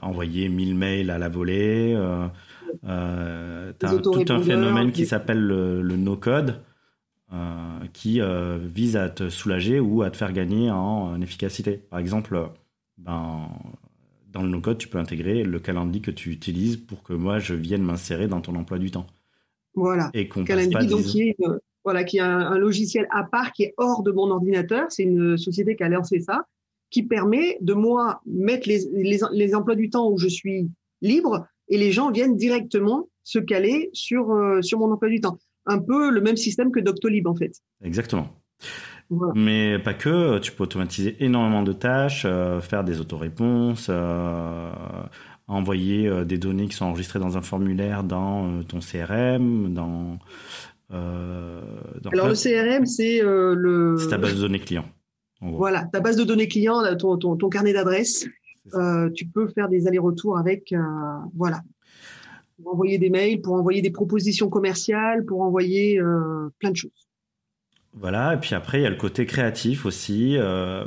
envoyer 0.00 0.48
1000 0.48 0.74
mails 0.74 1.10
à 1.10 1.18
la 1.18 1.28
volée. 1.28 1.94
tu 2.82 2.88
as 2.88 3.98
tout 4.02 4.24
un 4.30 4.40
phénomène 4.40 4.92
qui 4.92 5.04
s'appelle 5.04 5.40
le, 5.40 5.82
le 5.82 5.96
no-code. 5.96 6.62
qui 7.92 8.20
vise 8.62 8.96
à 8.96 9.10
te 9.10 9.28
soulager 9.28 9.78
ou 9.78 10.00
à 10.00 10.10
te 10.10 10.16
faire 10.16 10.32
gagner 10.32 10.70
en 10.70 11.20
efficacité. 11.20 11.72
Par 11.76 11.98
exemple, 11.98 12.48
ben, 12.96 13.50
dans 14.32 14.42
le 14.42 14.48
no-code, 14.48 14.78
tu 14.78 14.88
peux 14.88 14.98
intégrer 14.98 15.42
le 15.42 15.58
calendrier 15.58 16.00
que 16.00 16.10
tu 16.10 16.30
utilises 16.30 16.76
pour 16.76 17.02
que 17.02 17.12
moi, 17.12 17.38
je 17.38 17.54
vienne 17.54 17.82
m'insérer 17.82 18.28
dans 18.28 18.40
ton 18.40 18.54
emploi 18.54 18.78
du 18.78 18.90
temps. 18.90 19.06
Voilà. 19.74 20.10
Et 20.14 20.28
qu'on 20.28 20.44
passe 20.44 20.68
pas 20.68 20.84
donc, 20.84 21.02
qui 21.02 21.22
est 21.22 21.36
voilà, 21.84 22.04
qui 22.04 22.18
est 22.18 22.20
un, 22.20 22.58
logiciel 22.58 23.06
à 23.10 23.24
part 23.24 23.52
qui 23.52 23.64
est 23.64 23.74
hors 23.76 24.02
de 24.02 24.12
mon 24.12 24.30
ordinateur. 24.30 24.86
C'est 24.90 25.04
une 25.04 25.38
société 25.38 25.76
qui 25.76 25.82
a 25.82 25.88
lancé 25.88 26.20
ça, 26.20 26.46
qui 26.90 27.02
permet 27.02 27.56
de 27.60 27.72
moi 27.72 28.20
mettre 28.26 28.68
les, 28.68 28.80
les, 29.32 29.54
emplois 29.54 29.76
du 29.76 29.88
temps 29.88 30.10
où 30.10 30.18
je 30.18 30.28
suis 30.28 30.70
libre 31.00 31.46
et 31.68 31.78
les 31.78 31.92
gens 31.92 32.10
viennent 32.10 32.36
directement 32.36 33.08
se 33.24 33.38
caler 33.38 33.90
sur 33.92 34.32
euh, 34.32 34.60
sur 34.60 34.78
mon 34.78 34.92
emploi 34.92 35.08
du 35.08 35.20
temps. 35.20 35.38
Un 35.66 35.78
peu 35.78 36.10
le 36.10 36.20
même 36.20 36.36
système 36.36 36.70
que 36.70 36.80
Doctolib 36.80 37.26
en 37.26 37.34
fait. 37.34 37.52
Exactement. 37.82 38.28
Mais 39.34 39.78
pas 39.78 39.94
que, 39.94 40.38
tu 40.38 40.52
peux 40.52 40.64
automatiser 40.64 41.16
énormément 41.18 41.62
de 41.62 41.72
tâches, 41.72 42.22
euh, 42.24 42.60
faire 42.60 42.84
des 42.84 43.00
autoréponses, 43.00 43.88
euh, 43.90 44.70
envoyer 45.48 46.24
des 46.24 46.38
données 46.38 46.68
qui 46.68 46.76
sont 46.76 46.84
enregistrées 46.84 47.18
dans 47.18 47.36
un 47.36 47.42
formulaire 47.42 48.04
dans 48.04 48.62
ton 48.62 48.78
CRM, 48.78 49.74
dans 49.74 50.18
euh, 50.92 51.60
Alors 52.12 52.28
le 52.28 52.34
CRM, 52.34 52.86
c'est 52.86 53.22
euh, 53.22 53.54
le. 53.56 53.96
C'est 53.98 54.08
ta 54.08 54.18
base 54.18 54.34
de 54.34 54.40
données 54.40 54.58
client. 54.58 54.84
Voilà, 55.40 55.84
ta 55.84 56.00
base 56.00 56.16
de 56.16 56.24
données 56.24 56.48
client, 56.48 56.82
ton, 56.98 57.16
ton, 57.16 57.36
ton 57.36 57.48
carnet 57.48 57.72
d'adresses. 57.72 58.26
Euh, 58.74 59.08
tu 59.10 59.26
peux 59.26 59.48
faire 59.48 59.68
des 59.70 59.86
allers-retours 59.86 60.36
avec, 60.36 60.74
voilà, 61.34 61.62
pour 62.56 62.74
envoyer 62.74 62.98
des 62.98 63.08
mails, 63.08 63.40
pour 63.40 63.54
envoyer 63.54 63.80
des 63.80 63.90
propositions 63.90 64.50
commerciales, 64.50 65.24
pour 65.24 65.40
envoyer 65.40 65.98
plein 66.58 66.70
de 66.70 66.76
choses. 66.76 67.08
Voilà, 67.92 68.34
et 68.34 68.36
puis 68.36 68.54
après, 68.54 68.78
il 68.78 68.82
y 68.82 68.86
a 68.86 68.90
le 68.90 68.96
côté 68.96 69.26
créatif 69.26 69.84
aussi, 69.84 70.38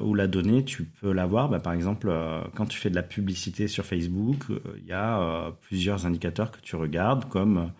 où 0.01 0.13
la 0.13 0.27
donnée, 0.27 0.63
tu 0.63 0.83
peux 0.85 1.11
l'avoir. 1.11 1.49
Bah, 1.49 1.59
par 1.59 1.73
exemple, 1.73 2.09
quand 2.55 2.65
tu 2.65 2.79
fais 2.79 2.89
de 2.89 2.95
la 2.95 3.03
publicité 3.03 3.67
sur 3.67 3.85
Facebook, 3.85 4.45
il 4.77 4.87
y 4.87 4.93
a 4.93 5.51
plusieurs 5.61 6.05
indicateurs 6.05 6.51
que 6.51 6.61
tu 6.61 6.77
regardes, 6.77 7.27
comme 7.27 7.71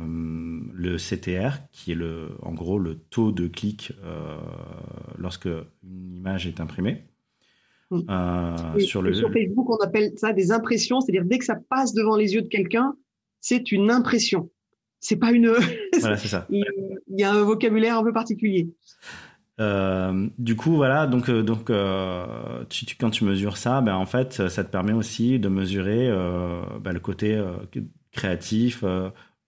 euh, 0.00 0.60
le 0.74 0.96
CTR, 0.96 1.68
qui 1.72 1.92
est 1.92 1.94
le, 1.94 2.30
en 2.42 2.52
gros 2.52 2.78
le 2.78 2.96
taux 2.96 3.32
de 3.32 3.46
clic 3.46 3.92
euh, 4.04 4.36
lorsque 5.16 5.46
une 5.46 6.16
image 6.16 6.46
est 6.46 6.60
imprimée. 6.60 7.04
Euh, 7.92 8.78
sur, 8.80 9.00
le... 9.00 9.14
sur 9.14 9.32
Facebook, 9.32 9.70
on 9.70 9.76
appelle 9.76 10.12
ça 10.16 10.32
des 10.32 10.50
impressions, 10.50 11.00
c'est-à-dire 11.00 11.24
dès 11.24 11.38
que 11.38 11.44
ça 11.44 11.54
passe 11.54 11.94
devant 11.94 12.16
les 12.16 12.34
yeux 12.34 12.42
de 12.42 12.48
quelqu'un, 12.48 12.96
c'est 13.40 13.70
une 13.70 13.90
impression. 13.90 14.50
C'est 15.06 15.16
pas 15.16 15.32
une. 15.32 15.52
Voilà, 16.00 16.16
c'est 16.16 16.28
ça. 16.28 16.46
il 16.50 16.64
y 17.08 17.22
a 17.22 17.32
un 17.32 17.42
vocabulaire 17.42 17.98
un 17.98 18.04
peu 18.04 18.12
particulier. 18.12 18.68
du 19.58 20.56
coup, 20.56 20.76
voilà, 20.76 21.06
donc, 21.06 21.30
donc 21.30 21.70
tu, 22.68 22.86
quand 22.98 23.10
tu 23.10 23.24
mesures 23.24 23.56
ça, 23.56 23.80
ben, 23.80 23.94
en 23.94 24.06
fait, 24.06 24.48
ça 24.48 24.64
te 24.64 24.70
permet 24.70 24.92
aussi 24.92 25.38
de 25.38 25.48
mesurer 25.48 26.10
ben, 26.80 26.92
le 26.92 27.00
côté 27.00 27.42
créatif, 28.12 28.84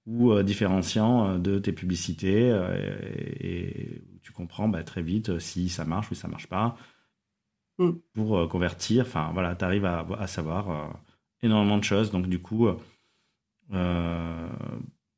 ou 0.09 0.33
euh, 0.33 0.43
différenciant 0.43 1.29
euh, 1.29 1.38
de 1.38 1.59
tes 1.59 1.73
publicités 1.73 2.50
euh, 2.50 2.99
et, 3.41 4.03
tu 4.23 4.33
comprends 4.33 4.69
bah, 4.69 4.83
très 4.83 5.03
vite 5.03 5.38
si 5.38 5.69
ça 5.69 5.85
marche 5.85 6.11
ou 6.11 6.15
ça 6.15 6.29
marche 6.29 6.49
pas 6.49 6.77
mm. 7.79 7.93
pour 8.15 8.49
convertir. 8.49 9.05
Enfin 9.07 9.31
voilà, 9.33 9.55
tu 9.55 9.65
arrives 9.65 9.85
à, 9.85 10.27
savoir 10.27 10.95
énormément 11.43 11.79
de 11.79 11.85
choses. 11.85 12.11
Donc 12.11 12.27
du 12.27 12.38
coup, 12.38 12.69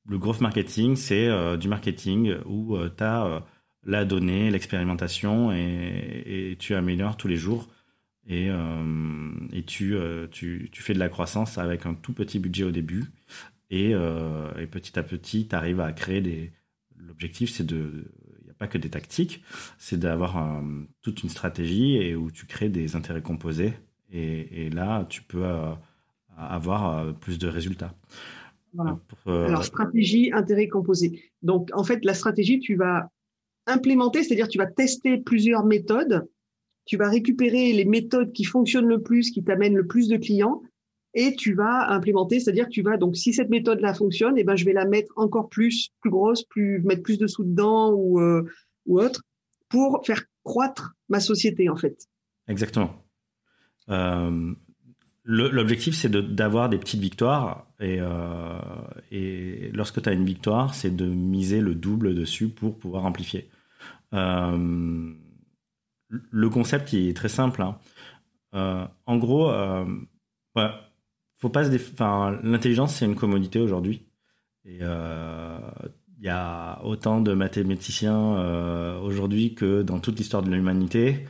le 0.07 0.19
growth 0.19 0.41
marketing, 0.41 0.97
c'est 0.97 1.29
du 1.59 1.69
marketing 1.69 2.37
où 2.47 2.77
tu 2.97 3.05
as 3.05 3.43
la 3.85 4.05
donnée, 4.05 4.51
l'expérimentation 4.51 5.53
et, 5.53 6.57
tu 6.59 6.75
améliores 6.75 7.17
tous 7.17 7.29
les 7.29 7.37
jours. 7.37 7.69
Et, 8.27 8.51
tu, 9.67 9.97
fais 10.73 10.95
de 10.95 10.99
la 10.99 11.09
croissance 11.09 11.59
avec 11.59 11.87
un 11.87 11.95
tout 11.95 12.13
petit 12.13 12.39
budget 12.39 12.65
au 12.65 12.71
début 12.71 13.05
euh, 13.73 14.53
et, 14.59 14.67
petit 14.67 14.99
à 14.99 15.03
petit, 15.03 15.47
tu 15.49 15.55
arrives 15.55 15.81
à 15.81 15.93
créer 15.93 16.21
des. 16.21 16.53
L'objectif, 16.97 17.51
c'est 17.51 17.67
de. 17.67 18.13
Il 18.41 18.45
n'y 18.45 18.51
a 18.51 18.55
pas 18.55 18.67
que 18.67 18.79
des 18.79 18.91
tactiques, 18.91 19.43
c'est 19.79 19.99
d'avoir 19.99 20.63
toute 21.03 21.23
une 21.23 21.29
stratégie 21.29 21.97
et 21.97 22.15
où 22.15 22.31
tu 22.31 22.47
crées 22.47 22.69
des 22.69 22.97
intérêts 22.97 23.23
composés. 23.23 23.73
Et, 24.13 24.71
là, 24.71 25.07
tu 25.09 25.23
peux 25.23 25.45
euh, 25.45 25.73
avoir 26.37 26.99
euh, 26.99 27.13
plus 27.13 27.39
de 27.39 27.47
résultats. 27.49 27.95
Alors, 29.27 29.65
stratégie, 29.65 30.31
intérêt 30.33 30.69
composé. 30.69 31.23
Donc, 31.43 31.71
en 31.73 31.85
fait, 31.85 32.05
la 32.05 32.15
stratégie, 32.15 32.61
tu 32.61 32.77
vas 32.77 33.11
implémenter, 33.67 34.23
c'est-à-dire 34.23 34.49
tu 34.49 34.59
vas 34.59 34.67
tester 34.67 35.19
plusieurs 35.19 35.65
méthodes, 35.65 36.29
tu 36.85 36.97
vas 36.97 37.09
récupérer 37.09 37.73
les 37.73 37.85
méthodes 37.85 38.33
qui 38.33 38.45
fonctionnent 38.45 38.89
le 38.89 39.03
plus, 39.03 39.31
qui 39.31 39.43
t'amènent 39.43 39.77
le 39.77 39.87
plus 39.87 40.09
de 40.09 40.17
clients, 40.17 40.63
et 41.15 41.35
tu 41.35 41.55
vas 41.55 41.91
implémenter, 41.91 42.41
c'est-à-dire 42.41 42.69
tu 42.69 42.83
vas 42.83 42.97
donc 42.97 43.17
si 43.17 43.33
cette 43.33 43.51
méthode 43.51 43.81
là 43.81 43.95
fonctionne, 43.95 44.39
et 44.39 44.43
eh 44.43 44.45
ben 44.45 44.57
je 44.57 44.65
vais 44.65 44.73
la 44.73 44.85
mettre 44.85 45.13
encore 45.17 45.49
plus 45.49 45.91
plus 46.01 46.11
grosse, 46.11 46.45
plus 46.45 46.81
mettre 46.83 47.03
plus 47.03 47.19
de 47.19 47.27
sous 47.27 47.45
dedans 47.45 47.93
ou 47.93 48.21
euh, 48.21 48.45
ou 48.87 49.01
autre 49.01 49.23
pour 49.69 50.05
faire 50.05 50.23
croître 50.45 50.93
ma 51.09 51.21
société 51.21 51.69
en 51.69 51.77
fait. 51.77 51.97
Exactement. 52.47 53.05
Euh, 53.89 54.55
L'objectif 55.33 55.95
c'est 55.95 56.11
d'avoir 56.11 56.69
des 56.69 56.77
petites 56.77 57.01
victoires 57.01 57.65
et, 57.79 57.99
euh, 58.01 58.59
lorsque 59.73 60.03
tu 60.03 60.09
as 60.09 60.13
une 60.13 60.25
victoire, 60.25 60.75
c'est 60.75 60.91
de 60.91 61.07
miser 61.07 61.61
le 61.61 61.77
double 61.77 62.17
dessus 62.17 62.49
pour 62.49 62.77
pouvoir 62.77 63.05
amplifier. 63.05 63.49
Euh, 64.13 65.13
le 66.09 66.51
concept 66.51 66.93
il 66.95 67.09
est 67.09 67.17
très 67.17 67.29
simple. 67.29 67.63
Hein. 67.63 67.79
Euh, 68.57 68.85
en 69.07 69.19
gros, 69.19 69.53
faut 71.39 71.49
pas 71.49 71.69
enfin 71.93 72.37
l'intelligence 72.43 72.97
c'est 72.97 73.05
une 73.05 73.15
commodité 73.15 73.61
aujourd'hui 73.61 74.03
et 74.65 74.81
il 74.81 76.25
y 76.25 76.29
a 76.29 76.81
autant 76.83 77.21
de 77.21 77.35
mathématiciens 77.35 78.99
aujourd'hui 79.01 79.55
que 79.55 79.83
dans 79.83 80.01
toute 80.01 80.19
l'histoire 80.19 80.43
de 80.43 80.51
l'humanité 80.51 81.25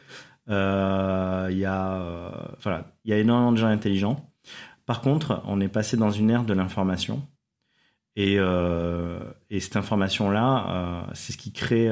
euh, 0.49 1.49
il 1.50 1.59
y 1.59 1.64
a 1.64 2.54
voilà. 2.62 2.92
Il 3.04 3.11
y 3.11 3.14
a 3.14 3.18
énormément 3.18 3.52
de 3.52 3.56
gens 3.56 3.68
intelligents. 3.68 4.32
Par 4.87 5.00
contre 5.00 5.42
on 5.47 5.61
est 5.61 5.68
passé 5.68 5.97
dans 5.97 6.11
une 6.11 6.30
ère 6.30 6.44
de 6.44 6.54
l'information. 6.54 7.26
Et, 8.16 8.35
et 8.35 9.61
cette 9.61 9.76
information 9.76 10.30
là 10.30 11.06
c'est 11.14 11.32
ce 11.32 11.38
qui 11.38 11.52
crée 11.52 11.90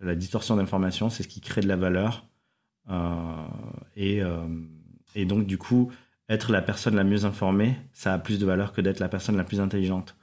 la 0.00 0.14
distorsion 0.14 0.56
d'information 0.56 1.08
c'est 1.08 1.22
ce 1.22 1.28
qui 1.28 1.40
crée 1.40 1.62
de 1.62 1.68
la 1.68 1.76
valeur. 1.76 2.26
Et 3.96 4.20
donc 5.24 5.46
du 5.46 5.58
coup 5.58 5.90
être 6.28 6.52
la 6.52 6.62
personne 6.62 6.96
la 6.96 7.04
mieux 7.04 7.24
informée, 7.24 7.76
ça 7.92 8.14
a 8.14 8.18
plus 8.18 8.38
de 8.38 8.46
valeur 8.46 8.72
que 8.72 8.80
d'être 8.80 9.00
la 9.00 9.08
personne 9.08 9.36
la 9.36 9.44
plus 9.44 9.60
intelligente. 9.60 10.16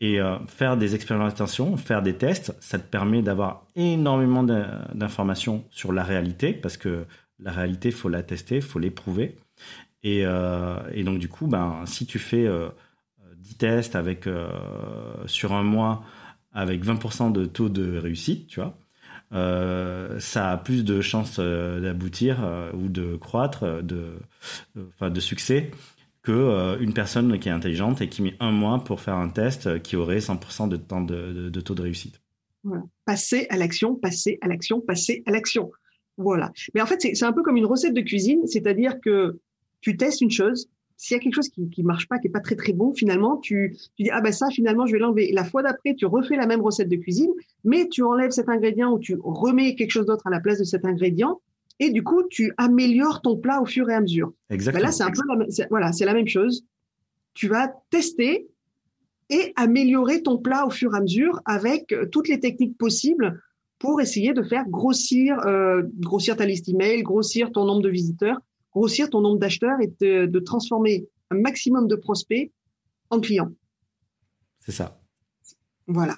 Et 0.00 0.20
euh, 0.20 0.38
faire 0.46 0.76
des 0.76 0.94
expérimentations, 0.94 1.76
faire 1.76 2.02
des 2.02 2.14
tests, 2.14 2.54
ça 2.60 2.78
te 2.78 2.86
permet 2.88 3.20
d'avoir 3.22 3.66
énormément 3.74 4.44
d'informations 4.44 5.64
sur 5.70 5.92
la 5.92 6.04
réalité, 6.04 6.52
parce 6.52 6.76
que 6.76 7.04
la 7.40 7.50
réalité, 7.52 7.90
faut 7.90 8.08
la 8.08 8.22
tester, 8.22 8.60
faut 8.60 8.78
l'éprouver. 8.78 9.36
Et, 10.04 10.22
euh, 10.24 10.76
donc 11.04 11.18
du 11.18 11.28
coup, 11.28 11.46
ben, 11.48 11.82
si 11.84 12.06
tu 12.06 12.18
fais 12.18 12.46
euh, 12.46 12.68
10 13.36 13.54
tests 13.56 13.96
avec 13.96 14.26
euh, 14.26 14.48
sur 15.26 15.52
un 15.52 15.64
mois 15.64 16.04
avec 16.52 16.84
20% 16.84 17.32
de 17.32 17.46
taux 17.46 17.68
de 17.68 17.98
réussite, 17.98 18.46
tu 18.46 18.60
vois, 18.60 18.78
euh, 19.32 20.18
ça 20.20 20.50
a 20.50 20.56
plus 20.56 20.84
de 20.84 21.00
chances 21.00 21.36
euh, 21.38 21.80
d'aboutir 21.80 22.38
euh, 22.42 22.70
ou 22.72 22.88
de 22.88 23.16
croître, 23.16 23.82
de, 23.82 24.14
de 25.00 25.20
succès 25.20 25.70
que 26.28 26.82
une 26.82 26.92
personne 26.92 27.38
qui 27.38 27.48
est 27.48 27.52
intelligente 27.52 28.02
et 28.02 28.08
qui 28.08 28.20
met 28.20 28.34
un 28.38 28.52
mois 28.52 28.84
pour 28.84 29.00
faire 29.00 29.14
un 29.14 29.30
test 29.30 29.82
qui 29.82 29.96
aurait 29.96 30.18
100% 30.18 30.68
de 30.68 30.76
temps 30.76 31.00
de, 31.00 31.60
taux 31.60 31.74
de 31.74 31.82
réussite. 31.82 32.20
Passer 33.06 33.46
à 33.48 33.56
l'action, 33.56 33.94
passer 33.94 34.38
à 34.42 34.48
l'action, 34.48 34.80
passer 34.80 35.22
à 35.24 35.30
l'action. 35.30 35.70
Voilà. 36.18 36.52
Mais 36.74 36.82
en 36.82 36.86
fait, 36.86 37.00
c'est 37.00 37.24
un 37.24 37.32
peu 37.32 37.42
comme 37.42 37.56
une 37.56 37.64
recette 37.64 37.94
de 37.94 38.02
cuisine, 38.02 38.46
c'est-à-dire 38.46 39.00
que 39.00 39.38
tu 39.80 39.96
testes 39.96 40.20
une 40.20 40.30
chose, 40.30 40.68
s'il 40.98 41.16
y 41.16 41.20
a 41.20 41.22
quelque 41.22 41.36
chose 41.36 41.48
qui 41.48 41.70
qui 41.70 41.82
marche 41.82 42.08
pas, 42.08 42.18
qui 42.18 42.26
est 42.26 42.30
pas 42.30 42.40
très 42.40 42.56
très 42.56 42.72
bon, 42.72 42.92
finalement, 42.92 43.38
tu, 43.38 43.76
tu 43.96 44.02
dis 44.02 44.10
ah 44.10 44.20
ben 44.20 44.32
ça 44.32 44.48
finalement 44.50 44.84
je 44.84 44.92
vais 44.92 44.98
l'enlever. 44.98 45.30
La 45.32 45.44
fois 45.44 45.62
d'après, 45.62 45.94
tu 45.94 46.04
refais 46.04 46.36
la 46.36 46.46
même 46.46 46.60
recette 46.60 46.88
de 46.88 46.96
cuisine, 46.96 47.30
mais 47.64 47.88
tu 47.88 48.02
enlèves 48.02 48.32
cet 48.32 48.48
ingrédient 48.48 48.92
ou 48.92 48.98
tu 48.98 49.16
remets 49.22 49.76
quelque 49.76 49.92
chose 49.92 50.06
d'autre 50.06 50.26
à 50.26 50.30
la 50.30 50.40
place 50.40 50.58
de 50.58 50.64
cet 50.64 50.84
ingrédient, 50.84 51.40
et 51.80 51.90
du 51.90 52.02
coup 52.02 52.22
tu 52.28 52.52
améliores 52.56 53.22
ton 53.22 53.36
plat 53.36 53.60
au 53.60 53.66
fur 53.66 53.88
et 53.90 53.94
à 53.94 54.00
mesure. 54.00 54.32
Exactement. 54.50 54.82
Ben 54.82 54.86
là 54.86 54.92
c'est 54.92 55.04
un 55.04 55.10
peu 55.10 55.22
la, 55.26 55.66
voilà 55.70 55.92
c'est 55.92 56.04
la 56.04 56.14
même 56.14 56.28
chose. 56.28 56.64
Tu 57.34 57.48
vas 57.48 57.72
tester 57.90 58.48
et 59.30 59.52
améliorer 59.56 60.22
ton 60.22 60.38
plat 60.38 60.66
au 60.66 60.70
fur 60.70 60.94
et 60.94 60.98
à 60.98 61.00
mesure 61.00 61.40
avec 61.44 61.92
euh, 61.92 62.06
toutes 62.06 62.28
les 62.28 62.40
techniques 62.40 62.76
possibles 62.78 63.42
pour 63.78 64.00
essayer 64.00 64.32
de 64.32 64.42
faire 64.42 64.68
grossir 64.68 65.38
euh, 65.46 65.82
grossir 66.00 66.36
ta 66.36 66.46
liste 66.46 66.68
email, 66.68 67.02
grossir 67.02 67.52
ton 67.52 67.64
nombre 67.64 67.82
de 67.82 67.90
visiteurs 67.90 68.40
grossir 68.72 69.10
ton 69.10 69.20
nombre 69.20 69.38
d'acheteurs 69.38 69.78
et 69.80 69.92
de, 70.00 70.38
transformer 70.38 71.08
un 71.30 71.36
maximum 71.36 71.88
de 71.88 71.96
prospects 71.96 72.52
en 73.10 73.20
clients. 73.20 73.52
C'est 74.60 74.72
ça. 74.72 75.00
Voilà. 75.86 76.16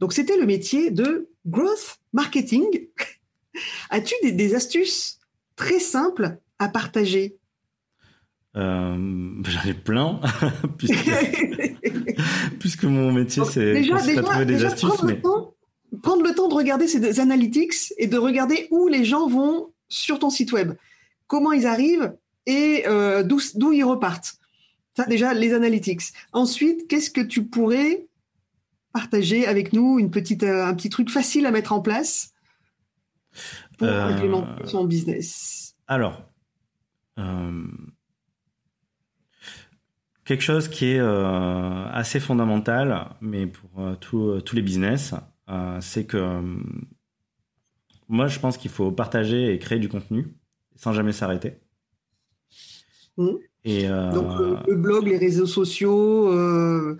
Donc 0.00 0.12
c'était 0.12 0.36
le 0.36 0.46
métier 0.46 0.90
de 0.90 1.30
growth 1.46 1.98
marketing. 2.12 2.88
As-tu 3.90 4.14
des, 4.22 4.54
astuces 4.54 5.18
très 5.56 5.80
simples 5.80 6.38
à 6.58 6.68
partager? 6.68 7.36
Euh, 8.56 8.96
J'en 9.44 9.68
ai 9.68 9.74
plein, 9.74 10.20
puisque, 12.58 12.84
mon 12.84 13.12
métier 13.12 13.44
c'est 13.44 13.74
de 13.74 14.20
trouver 14.22 14.46
des 14.46 14.64
astuces. 14.64 15.02
mais 15.04 15.20
prendre 16.02 16.22
le 16.22 16.34
temps 16.34 16.48
de 16.48 16.54
regarder 16.54 16.88
ces 16.88 17.20
analytics 17.20 17.92
et 17.98 18.06
de 18.06 18.18
regarder 18.18 18.68
où 18.70 18.88
les 18.88 19.04
gens 19.04 19.28
vont 19.28 19.72
sur 19.88 20.18
ton 20.18 20.30
site 20.30 20.52
web, 20.52 20.74
comment 21.26 21.52
ils 21.52 21.66
arrivent 21.66 22.14
et 22.46 22.84
euh, 22.86 23.22
d'où 23.22 23.72
ils 23.72 23.84
repartent. 23.84 24.38
Ça 24.96 25.04
déjà 25.04 25.32
les 25.32 25.54
analytics. 25.54 26.02
Ensuite, 26.32 26.88
qu'est-ce 26.88 27.10
que 27.10 27.20
tu 27.20 27.44
pourrais 27.44 28.06
partager 28.92 29.46
avec 29.46 29.72
nous? 29.72 29.98
Une 29.98 30.10
petite 30.10 30.42
euh, 30.42 30.66
un 30.66 30.74
petit 30.74 30.90
truc 30.90 31.10
facile 31.10 31.46
à 31.46 31.50
mettre 31.50 31.72
en 31.72 31.80
place? 31.80 32.32
Pour 33.78 33.88
euh, 33.88 34.44
son 34.64 34.84
business. 34.84 35.76
Alors. 35.86 36.22
quelque 40.24 40.42
chose 40.42 40.68
qui 40.68 40.86
est 40.92 41.00
assez 41.00 42.20
fondamental, 42.20 43.16
mais 43.20 43.46
pour 43.46 43.98
tous 43.98 44.54
les 44.54 44.62
business, 44.62 45.14
c'est 45.80 46.04
que 46.04 46.42
moi, 48.08 48.26
je 48.26 48.38
pense 48.40 48.56
qu'il 48.56 48.70
faut 48.70 48.90
partager 48.90 49.52
et 49.52 49.58
créer 49.58 49.78
du 49.78 49.88
contenu 49.88 50.34
sans 50.76 50.92
jamais 50.92 51.12
s'arrêter. 51.12 51.60
Mmh. 53.16 53.30
Et 53.64 53.88
euh, 53.88 54.12
Donc 54.12 54.66
le, 54.66 54.76
blog, 54.76 55.06
les 55.06 55.18
réseaux 55.18 55.46
sociaux, 55.46 56.32
euh, 56.32 56.96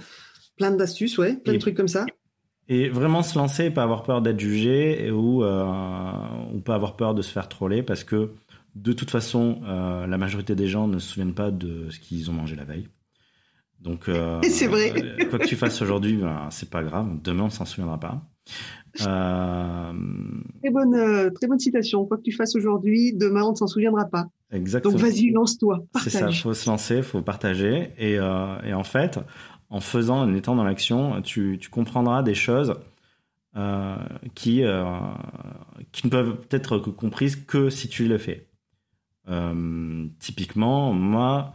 plein 0.56 0.70
d'astuces, 0.72 1.16
ouais, 1.16 1.36
plein 1.36 1.54
de 1.54 1.58
trucs 1.58 1.76
comme 1.76 1.88
ça. 1.88 2.04
Et 2.68 2.88
vraiment 2.88 3.22
se 3.22 3.38
lancer 3.38 3.66
et 3.66 3.70
pas 3.70 3.82
avoir 3.82 4.02
peur 4.02 4.20
d'être 4.20 4.38
jugé 4.38 5.10
ou, 5.10 5.42
euh, 5.42 5.64
ou 6.54 6.60
pas 6.60 6.74
avoir 6.74 6.96
peur 6.96 7.14
de 7.14 7.22
se 7.22 7.32
faire 7.32 7.48
troller 7.48 7.82
parce 7.82 8.04
que 8.04 8.32
de 8.74 8.92
toute 8.92 9.10
façon, 9.10 9.60
la 9.62 10.18
majorité 10.18 10.54
des 10.54 10.68
gens 10.68 10.86
ne 10.86 10.98
se 10.98 11.08
souviennent 11.08 11.34
pas 11.34 11.50
de 11.50 11.88
ce 11.90 11.98
qu'ils 11.98 12.30
ont 12.30 12.34
mangé 12.34 12.54
la 12.54 12.64
veille. 12.64 12.86
Donc, 13.80 14.08
c'est 14.48 14.68
vrai. 14.68 14.92
quoi 15.30 15.40
que 15.40 15.46
tu 15.46 15.56
fasses 15.56 15.82
aujourd'hui, 15.82 16.16
ben, 16.16 16.46
c'est 16.50 16.70
pas 16.70 16.84
grave. 16.84 17.08
Demain, 17.24 17.44
on 17.44 17.50
s'en 17.50 17.64
souviendra 17.64 17.98
pas. 17.98 18.22
Euh... 19.06 19.92
Très 20.62 20.70
bonne, 20.70 20.94
euh, 20.94 21.30
très 21.30 21.46
bonne 21.46 21.58
citation. 21.58 22.04
Quoi 22.06 22.16
que 22.16 22.22
tu 22.22 22.32
fasses 22.32 22.56
aujourd'hui, 22.56 23.12
demain 23.12 23.42
on 23.42 23.52
ne 23.52 23.56
s'en 23.56 23.66
souviendra 23.66 24.06
pas. 24.06 24.26
Exactement. 24.50 24.94
Donc 24.94 25.02
vas-y, 25.02 25.30
lance-toi. 25.30 25.84
C'est 26.02 26.10
ça, 26.10 26.28
il 26.28 26.36
faut 26.36 26.54
se 26.54 26.68
lancer, 26.68 26.96
il 26.96 27.02
faut 27.02 27.22
partager. 27.22 27.90
Et, 27.98 28.18
euh, 28.18 28.60
et, 28.64 28.72
en 28.72 28.84
fait, 28.84 29.20
en 29.70 29.80
faisant, 29.80 30.20
en 30.20 30.34
étant 30.34 30.56
dans 30.56 30.64
l'action, 30.64 31.20
tu, 31.22 31.60
comprendras 31.70 32.22
des 32.22 32.34
choses 32.34 32.74
euh, 33.56 33.96
qui, 34.34 34.62
euh, 34.62 34.84
qui 35.92 36.06
ne 36.06 36.10
peuvent 36.10 36.38
être 36.50 36.78
comprises 36.78 37.36
que 37.36 37.70
si 37.70 37.88
tu 37.88 38.06
le 38.06 38.18
fais. 38.18 38.48
Euh, 39.28 40.06
typiquement, 40.18 40.92
moi, 40.92 41.54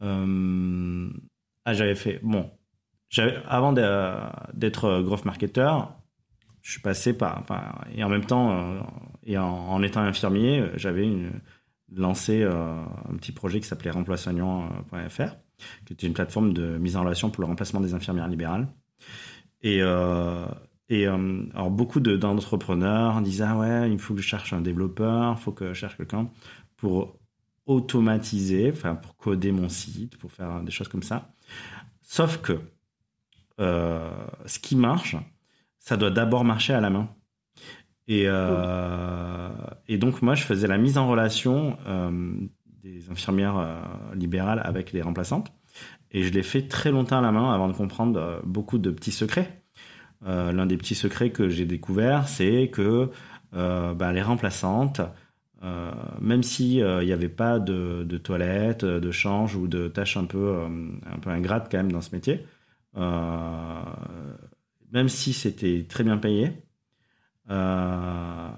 ah, 0.00 1.74
j'avais 1.74 1.94
fait. 1.94 2.20
Bon, 2.22 2.50
avant 3.46 3.72
d'être 3.72 5.02
growth 5.02 5.24
marketer, 5.24 5.70
je 6.62 6.72
suis 6.72 6.80
passé 6.80 7.16
par, 7.16 7.38
enfin, 7.40 7.74
et 7.94 8.04
en 8.04 8.08
même 8.08 8.24
temps, 8.24 8.86
et 9.24 9.36
en, 9.36 9.82
étant 9.82 10.00
infirmier, 10.00 10.70
j'avais 10.76 11.08
lancé 11.92 12.44
un 12.44 13.16
petit 13.16 13.32
projet 13.32 13.60
qui 13.60 13.66
s'appelait 13.66 13.90
remplaçoignant.fr, 13.90 15.36
qui 15.84 15.92
était 15.92 16.06
une 16.06 16.12
plateforme 16.12 16.52
de 16.52 16.78
mise 16.78 16.96
en 16.96 17.02
relation 17.02 17.30
pour 17.30 17.42
le 17.42 17.46
remplacement 17.48 17.80
des 17.80 17.94
infirmières 17.94 18.28
libérales. 18.28 18.68
Et, 19.62 19.78
euh, 19.82 20.46
et 20.88 21.06
alors 21.06 21.70
beaucoup 21.70 22.00
d'entrepreneurs 22.00 23.20
disaient 23.20 23.44
ah 23.44 23.56
ouais, 23.56 23.90
il 23.90 23.98
faut 23.98 24.14
que 24.14 24.20
je 24.20 24.26
cherche 24.26 24.52
un 24.52 24.60
développeur, 24.60 25.36
il 25.38 25.42
faut 25.42 25.52
que 25.52 25.68
je 25.68 25.74
cherche 25.74 25.96
quelqu'un 25.96 26.28
pour 26.76 27.18
automatiser, 27.66 28.70
enfin 28.72 28.94
pour 28.94 29.16
coder 29.16 29.52
mon 29.52 29.68
site, 29.68 30.16
pour 30.16 30.32
faire 30.32 30.62
des 30.62 30.70
choses 30.72 30.88
comme 30.88 31.02
ça. 31.02 31.32
Sauf 32.02 32.38
que 32.38 32.58
ce 33.58 34.58
qui 34.58 34.74
marche, 34.74 35.16
ça 35.78 35.96
doit 35.96 36.10
d'abord 36.10 36.44
marcher 36.44 36.72
à 36.72 36.80
la 36.80 36.90
main. 36.90 37.08
Et, 38.10 38.24
euh, 38.26 39.50
et 39.86 39.96
donc 39.96 40.20
moi, 40.20 40.34
je 40.34 40.42
faisais 40.42 40.66
la 40.66 40.78
mise 40.78 40.98
en 40.98 41.08
relation 41.08 41.78
euh, 41.86 42.32
des 42.90 43.10
infirmières 43.10 43.58
euh, 43.58 43.80
libérales 44.14 44.60
avec 44.64 44.92
les 44.92 45.02
remplaçantes. 45.02 45.52
Et 46.10 46.22
je 46.22 46.32
l'ai 46.32 46.42
fait 46.42 46.62
très 46.62 46.90
longtemps 46.90 47.18
à 47.18 47.22
la 47.22 47.32
main 47.32 47.52
avant 47.52 47.68
de 47.68 47.72
comprendre 47.72 48.42
beaucoup 48.44 48.78
de 48.78 48.90
petits 48.90 49.12
secrets. 49.12 49.62
L'un 50.22 50.66
des 50.66 50.76
petits 50.76 50.96
secrets 50.96 51.30
que 51.30 51.48
j'ai 51.48 51.64
découvert, 51.64 52.28
c'est 52.28 52.68
que 52.68 53.10
bah, 53.52 54.12
les 54.12 54.20
remplaçantes, 54.20 55.00
même 56.20 56.42
s'il 56.42 56.84
n'y 56.84 57.12
avait 57.12 57.28
pas 57.28 57.60
de, 57.60 58.02
de 58.02 58.18
toilette, 58.18 58.84
de 58.84 59.10
change 59.12 59.54
ou 59.54 59.68
de 59.68 59.86
tâches 59.86 60.16
un 60.16 60.24
peu, 60.24 60.58
un 61.06 61.18
peu 61.20 61.30
ingrates 61.30 61.70
quand 61.70 61.78
même 61.78 61.92
dans 61.92 62.00
ce 62.00 62.12
métier, 62.12 62.44
même 64.92 65.08
si 65.08 65.32
c'était 65.32 65.86
très 65.88 66.02
bien 66.02 66.18
payé, 66.18 66.52
euh, 67.50 68.48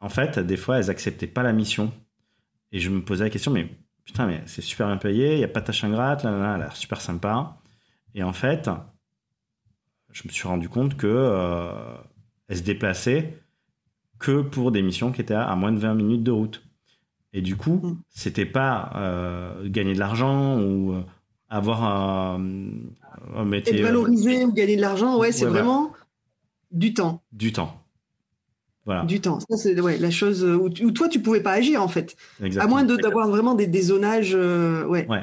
en 0.00 0.08
fait, 0.08 0.38
des 0.38 0.56
fois, 0.56 0.78
elles 0.78 0.90
acceptaient 0.90 1.26
pas 1.26 1.42
la 1.42 1.52
mission. 1.52 1.92
Et 2.72 2.80
je 2.80 2.90
me 2.90 3.02
posais 3.02 3.24
la 3.24 3.30
question, 3.30 3.50
mais 3.50 3.68
putain, 4.04 4.26
mais 4.26 4.42
c'est 4.46 4.62
super 4.62 4.86
bien 4.86 4.96
payé, 4.96 5.34
il 5.34 5.38
n'y 5.38 5.44
a 5.44 5.48
pas 5.48 5.60
de 5.60 5.66
tâche 5.66 5.84
ingrate, 5.84 6.24
là, 6.24 6.30
là, 6.30 6.54
elle 6.54 6.62
a 6.62 6.64
l'air 6.64 6.76
super 6.76 7.00
sympa. 7.00 7.58
Et 8.14 8.22
en 8.22 8.32
fait, 8.32 8.68
je 10.10 10.22
me 10.26 10.32
suis 10.32 10.48
rendu 10.48 10.68
compte 10.68 10.96
que 10.96 11.06
euh, 11.06 11.72
elles 12.48 12.58
se 12.58 12.62
déplaçaient 12.62 13.38
que 14.18 14.42
pour 14.42 14.70
des 14.70 14.82
missions 14.82 15.12
qui 15.12 15.20
étaient 15.20 15.34
à, 15.34 15.54
moins 15.56 15.72
de 15.72 15.78
20 15.78 15.94
minutes 15.94 16.22
de 16.22 16.30
route. 16.30 16.62
Et 17.32 17.40
du 17.40 17.56
coup, 17.56 17.80
mm. 17.82 17.96
c'était 18.10 18.46
pas 18.46 18.92
euh, 18.96 19.68
gagner 19.68 19.94
de 19.94 19.98
l'argent 19.98 20.60
ou 20.60 20.92
euh, 20.92 21.02
avoir 21.48 21.84
un, 21.84 22.40
un 23.34 23.44
métier. 23.44 23.80
Être 23.80 23.82
valorisé 23.82 24.44
ou 24.44 24.52
gagner 24.52 24.76
de 24.76 24.80
l'argent, 24.80 25.18
ouais, 25.18 25.32
c'est 25.32 25.46
vraiment 25.46 25.92
du 26.70 26.94
temps. 26.94 27.22
Du 27.32 27.52
temps. 27.52 27.81
Voilà. 28.84 29.04
Du 29.04 29.20
temps. 29.20 29.38
Ça, 29.40 29.56
c'est 29.56 29.78
ouais, 29.80 29.98
la 29.98 30.10
chose 30.10 30.44
où, 30.44 30.68
toi, 30.90 31.08
tu 31.08 31.20
pouvais 31.20 31.40
pas 31.40 31.52
agir, 31.52 31.82
en 31.82 31.88
fait. 31.88 32.16
À 32.58 32.66
moins 32.66 32.84
d'avoir 32.84 33.28
vraiment 33.28 33.54
des, 33.54 33.66
des 33.66 33.82
zonages. 33.82 34.32
Euh, 34.34 34.84
ouais. 34.86 35.06
ouais. 35.08 35.22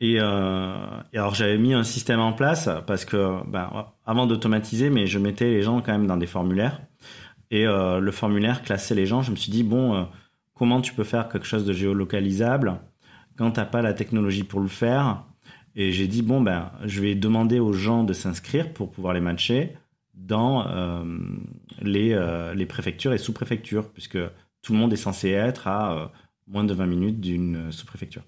Et, 0.00 0.16
euh, 0.20 1.00
et, 1.12 1.18
alors, 1.18 1.34
j'avais 1.34 1.58
mis 1.58 1.74
un 1.74 1.82
système 1.82 2.20
en 2.20 2.32
place 2.32 2.68
parce 2.86 3.04
que, 3.04 3.44
ben, 3.48 3.86
avant 4.06 4.26
d'automatiser, 4.26 4.90
mais 4.90 5.06
je 5.06 5.18
mettais 5.18 5.50
les 5.50 5.62
gens 5.62 5.80
quand 5.80 5.92
même 5.92 6.06
dans 6.06 6.18
des 6.18 6.26
formulaires. 6.26 6.80
Et 7.50 7.66
euh, 7.66 7.98
le 8.00 8.12
formulaire 8.12 8.62
classait 8.62 8.94
les 8.94 9.06
gens. 9.06 9.22
Je 9.22 9.30
me 9.30 9.36
suis 9.36 9.50
dit, 9.50 9.62
bon, 9.62 10.06
comment 10.54 10.80
tu 10.82 10.92
peux 10.92 11.04
faire 11.04 11.28
quelque 11.28 11.46
chose 11.46 11.64
de 11.64 11.72
géolocalisable 11.72 12.80
quand 13.36 13.52
tu 13.52 13.60
n'as 13.60 13.66
pas 13.66 13.80
la 13.80 13.94
technologie 13.94 14.44
pour 14.44 14.60
le 14.60 14.68
faire? 14.68 15.24
Et 15.74 15.92
j'ai 15.92 16.06
dit, 16.06 16.22
bon, 16.22 16.42
ben, 16.42 16.70
je 16.84 17.00
vais 17.00 17.14
demander 17.14 17.60
aux 17.60 17.72
gens 17.72 18.04
de 18.04 18.12
s'inscrire 18.12 18.72
pour 18.74 18.90
pouvoir 18.90 19.14
les 19.14 19.20
matcher 19.20 19.74
dans 20.18 20.66
euh, 20.66 21.04
les, 21.80 22.12
euh, 22.12 22.54
les 22.54 22.66
préfectures 22.66 23.12
et 23.12 23.18
sous-préfectures, 23.18 23.90
puisque 23.90 24.18
tout 24.62 24.72
le 24.72 24.78
monde 24.78 24.92
est 24.92 24.96
censé 24.96 25.30
être 25.30 25.68
à 25.68 25.92
euh, 25.92 26.06
moins 26.48 26.64
de 26.64 26.74
20 26.74 26.86
minutes 26.86 27.20
d'une 27.20 27.70
sous-préfecture. 27.70 28.22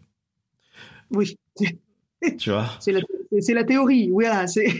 Oui. 1.11 1.37
Tu 2.38 2.50
vois? 2.50 2.66
C'est 2.81 2.92
la, 2.92 3.00
la, 3.33 3.64
théorie, 3.64 4.09
voilà. 4.11 4.46
C'est 4.46 4.72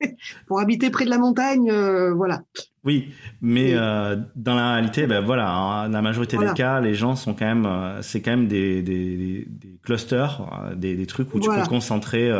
pour 0.46 0.60
habiter 0.60 0.90
près 0.90 1.04
de 1.04 1.10
la 1.10 1.18
montagne, 1.18 1.70
voilà. 2.12 2.42
Oui, 2.84 3.12
mais 3.40 3.74
dans 3.74 4.54
la 4.54 4.72
réalité, 4.72 5.06
ben 5.06 5.20
voilà, 5.20 5.52
hein, 5.52 5.88
la 5.88 6.00
majorité 6.00 6.38
des 6.38 6.52
cas, 6.54 6.80
les 6.80 6.94
gens 6.94 7.16
sont 7.16 7.34
quand 7.34 7.44
même, 7.44 7.68
c'est 8.00 8.22
quand 8.22 8.30
même 8.30 8.48
des, 8.48 8.82
des, 8.82 9.46
des 9.46 9.78
clusters, 9.82 10.72
des, 10.76 10.96
des, 10.96 11.06
trucs 11.06 11.34
où 11.34 11.40
tu 11.40 11.50
peux 11.50 11.68
concentrer 11.68 12.30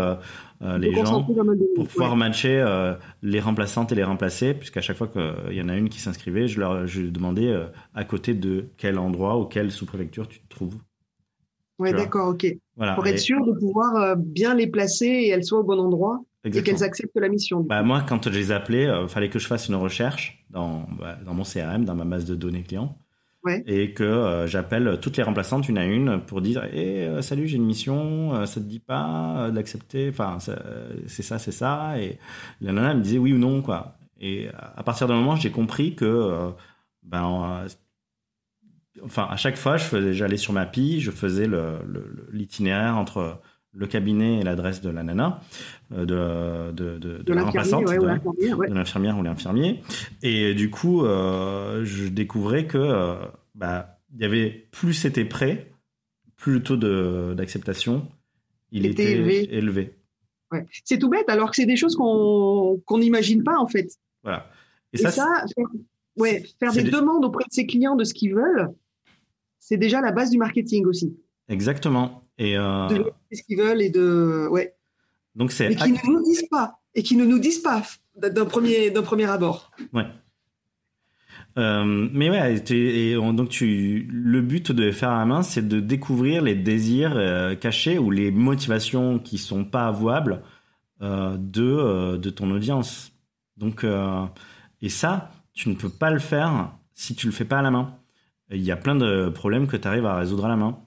les 0.61 0.93
gens 0.93 1.25
pour 1.75 1.87
pouvoir 1.87 2.17
matcher 2.17 2.65
les 3.23 3.41
remplaçantes 3.41 3.93
et 3.93 3.95
les 3.95 4.05
remplacer, 4.05 4.55
puisqu'à 4.55 4.81
chaque 4.81 4.97
fois 4.97 5.09
qu'il 5.09 5.55
y 5.55 5.63
en 5.63 5.69
a 5.69 5.77
une 5.77 5.89
qui 5.89 6.01
s'inscrivait, 6.01 6.49
je 6.49 6.61
leur 6.61 6.87
je 6.87 7.03
demandais 7.03 7.55
à 7.95 8.05
côté 8.05 8.35
de 8.35 8.67
quel 8.77 8.99
endroit 8.99 9.39
ou 9.39 9.45
quelle 9.45 9.71
sous-préfecture 9.71 10.27
tu 10.29 10.41
te 10.41 10.49
trouves. 10.49 10.77
Oui, 11.79 11.93
d'accord, 11.93 12.31
ok. 12.31 12.47
Voilà. 12.77 12.95
Pour 12.95 13.07
être 13.07 13.21
sûr 13.21 13.45
de 13.45 13.53
pouvoir 13.53 14.17
bien 14.17 14.55
les 14.55 14.67
placer 14.67 15.07
et 15.07 15.29
elles 15.29 15.45
soient 15.45 15.61
au 15.61 15.65
bon 15.65 15.79
endroit 15.79 16.21
et 16.45 16.63
qu'elles 16.63 16.85
acceptent 16.85 17.17
la 17.17 17.29
mission. 17.29 17.61
Bah, 17.61 17.83
moi, 17.83 18.05
quand 18.07 18.29
je 18.29 18.39
les 18.39 18.53
appelais, 18.53 18.85
il 18.85 18.91
euh, 18.91 19.09
fallait 19.09 19.29
que 19.29 19.39
je 19.39 19.47
fasse 19.47 19.69
une 19.69 19.75
recherche 19.75 20.45
dans, 20.51 20.87
bah, 20.99 21.17
dans 21.25 21.35
mon 21.35 21.43
CRM, 21.43 21.85
dans 21.85 21.95
ma 21.95 22.05
base 22.05 22.25
de 22.25 22.35
données 22.35 22.63
Et 23.67 23.93
que 23.95 24.03
euh, 24.03 24.47
j'appelle 24.47 24.99
toutes 25.01 25.17
les 25.17 25.23
remplaçantes 25.23 25.69
une 25.69 25.79
à 25.79 25.87
une 25.87 26.21
pour 26.21 26.41
dire 26.41 26.65
hey, 26.65 27.03
euh, 27.03 27.23
Salut, 27.23 27.47
j'ai 27.47 27.57
une 27.57 27.65
mission, 27.65 28.45
ça 28.47 28.61
te 28.61 28.67
dit 28.67 28.81
pas 28.81 29.51
d'accepter 29.53 30.09
Enfin, 30.11 30.39
c'est 31.07 31.23
ça, 31.23 31.39
c'est 31.39 31.53
ça. 31.53 31.99
Et 31.99 32.19
la 32.61 32.73
nana 32.73 32.95
me 32.95 33.03
disait 33.03 33.19
oui 33.19 33.33
ou 33.33 33.39
non. 33.39 33.63
quoi. 33.63 33.97
Et 34.21 34.49
à 34.77 34.83
partir 34.83 35.07
d'un 35.07 35.15
moment, 35.15 35.37
j'ai 35.37 35.51
compris 35.51 35.95
que 35.95 36.51
ben, 37.05 37.65
enfin, 39.05 39.27
à 39.31 39.37
chaque 39.37 39.57
fois, 39.57 39.77
j'allais 39.77 40.37
sur 40.37 40.53
ma 40.53 40.67
pie, 40.67 41.01
je 41.01 41.11
faisais 41.11 41.49
l'itinéraire 42.33 42.97
entre 42.97 43.41
le 43.79 43.87
cabinet 43.87 44.41
et 44.41 44.43
l'adresse 44.43 44.81
de 44.81 44.91
la 44.91 45.05
nana, 45.05 45.41
euh, 45.93 46.05
de, 46.05 46.73
de, 46.73 46.99
de, 46.99 47.23
de 47.23 47.33
la 47.33 47.45
remplaçante, 47.45 47.85
de, 47.87 48.75
l'infirmière 48.75 49.17
ou 49.17 49.23
l'infirmier. 49.23 49.83
Et 50.23 50.55
du 50.55 50.69
coup, 50.69 51.05
euh, 51.05 51.85
je 51.85 52.09
découvrais 52.09 52.67
que 52.67 52.77
euh, 52.77 53.15
bah, 53.55 54.01
il 54.15 54.21
y 54.21 54.25
avait 54.25 54.51
plus 54.73 54.95
c'était 54.95 55.25
prêt, 55.25 55.71
plus 56.37 56.55
le 56.55 56.63
taux 56.63 56.77
d'acceptation 57.35 58.09
il 58.73 58.85
était, 58.85 59.13
élevé. 59.13 59.95
Ouais. 60.53 60.67
C'est 60.85 60.99
tout 60.99 61.09
bête, 61.09 61.29
alors 61.29 61.51
que 61.51 61.57
c'est 61.57 61.67
des 61.67 61.77
choses 61.77 61.95
qu'on 61.95 62.99
n'imagine 62.99 63.45
pas 63.45 63.59
en 63.59 63.69
fait. 63.69 63.89
Voilà. 64.23 64.51
Et, 64.93 64.99
ça, 64.99 65.11
faire, 65.11 65.67
ouais, 66.17 66.45
faire 66.59 66.73
des, 66.73 66.83
demandes 66.83 67.25
auprès 67.25 67.45
de 67.45 67.53
ses 67.53 67.67
clients 67.67 67.97
de 67.97 68.05
ce 68.05 68.13
qu'ils 68.13 68.35
veulent, 68.35 68.71
c'est 69.59 69.77
déjà 69.77 70.01
la 70.01 70.13
base 70.13 70.31
du 70.31 70.39
marketing 70.39 70.87
aussi. 70.87 71.17
Exactement. 71.49 72.28
Et 72.39 72.57
euh... 72.57 72.89
de 72.89 73.13
ce 73.33 73.43
qu'ils 73.43 73.59
veulent 73.59 73.83
et 73.83 73.91
de 73.91 74.47
ouais. 74.51 74.75
Donc 75.35 75.53
c'est. 75.53 75.75
Qui 75.75 75.93
ne 75.93 75.99
nous 76.07 76.23
disent 76.23 76.49
pas 76.49 76.81
et 76.95 77.03
qui 77.03 77.17
ne 77.17 77.25
nous 77.25 77.39
disent 77.39 77.61
pas 77.61 77.83
d'un 78.17 78.45
premier 78.45 78.91
d'un 78.91 79.03
premier 79.03 79.27
abord. 79.27 79.71
Ouais. 79.93 80.07
Euh, 81.57 82.09
mais 82.13 82.31
ouais, 82.31 82.63
et 82.71 83.15
donc 83.15 83.49
tu, 83.49 84.07
le 84.13 84.41
but 84.43 84.71
de 84.71 84.93
faire 84.93 85.11
à 85.11 85.19
la 85.19 85.25
main, 85.25 85.43
c'est 85.43 85.67
de 85.67 85.81
découvrir 85.81 86.43
les 86.43 86.55
désirs 86.55 87.17
euh, 87.17 87.57
cachés 87.57 87.99
ou 87.99 88.11
les 88.13 88.31
motivations 88.31 89.19
qui 89.19 89.39
sont 89.39 89.65
pas 89.65 89.87
avouables 89.87 90.43
euh, 91.03 91.37
de 91.37 92.17
de 92.17 92.31
ton 92.31 92.51
audience. 92.51 93.13
Donc 93.57 93.85
et 94.83 94.89
ça, 94.89 95.33
tu 95.53 95.69
ne 95.69 95.75
peux 95.75 95.89
pas 95.89 96.11
le 96.11 96.21
faire 96.21 96.73
si 96.95 97.15
tu 97.15 97.27
le 97.27 97.33
fais 97.33 97.45
pas 97.45 97.59
à 97.59 97.63
la 97.63 97.71
main. 97.71 97.97
Il 98.51 98.63
y 98.63 98.71
a 98.71 98.77
plein 98.77 98.95
de 98.95 99.29
problèmes 99.29 99.67
que 99.67 99.77
tu 99.77 99.89
arrives 99.89 100.07
à 100.07 100.17
résoudre 100.17 100.47
à 100.47 100.49
la 100.49 100.57
main. 100.57 100.79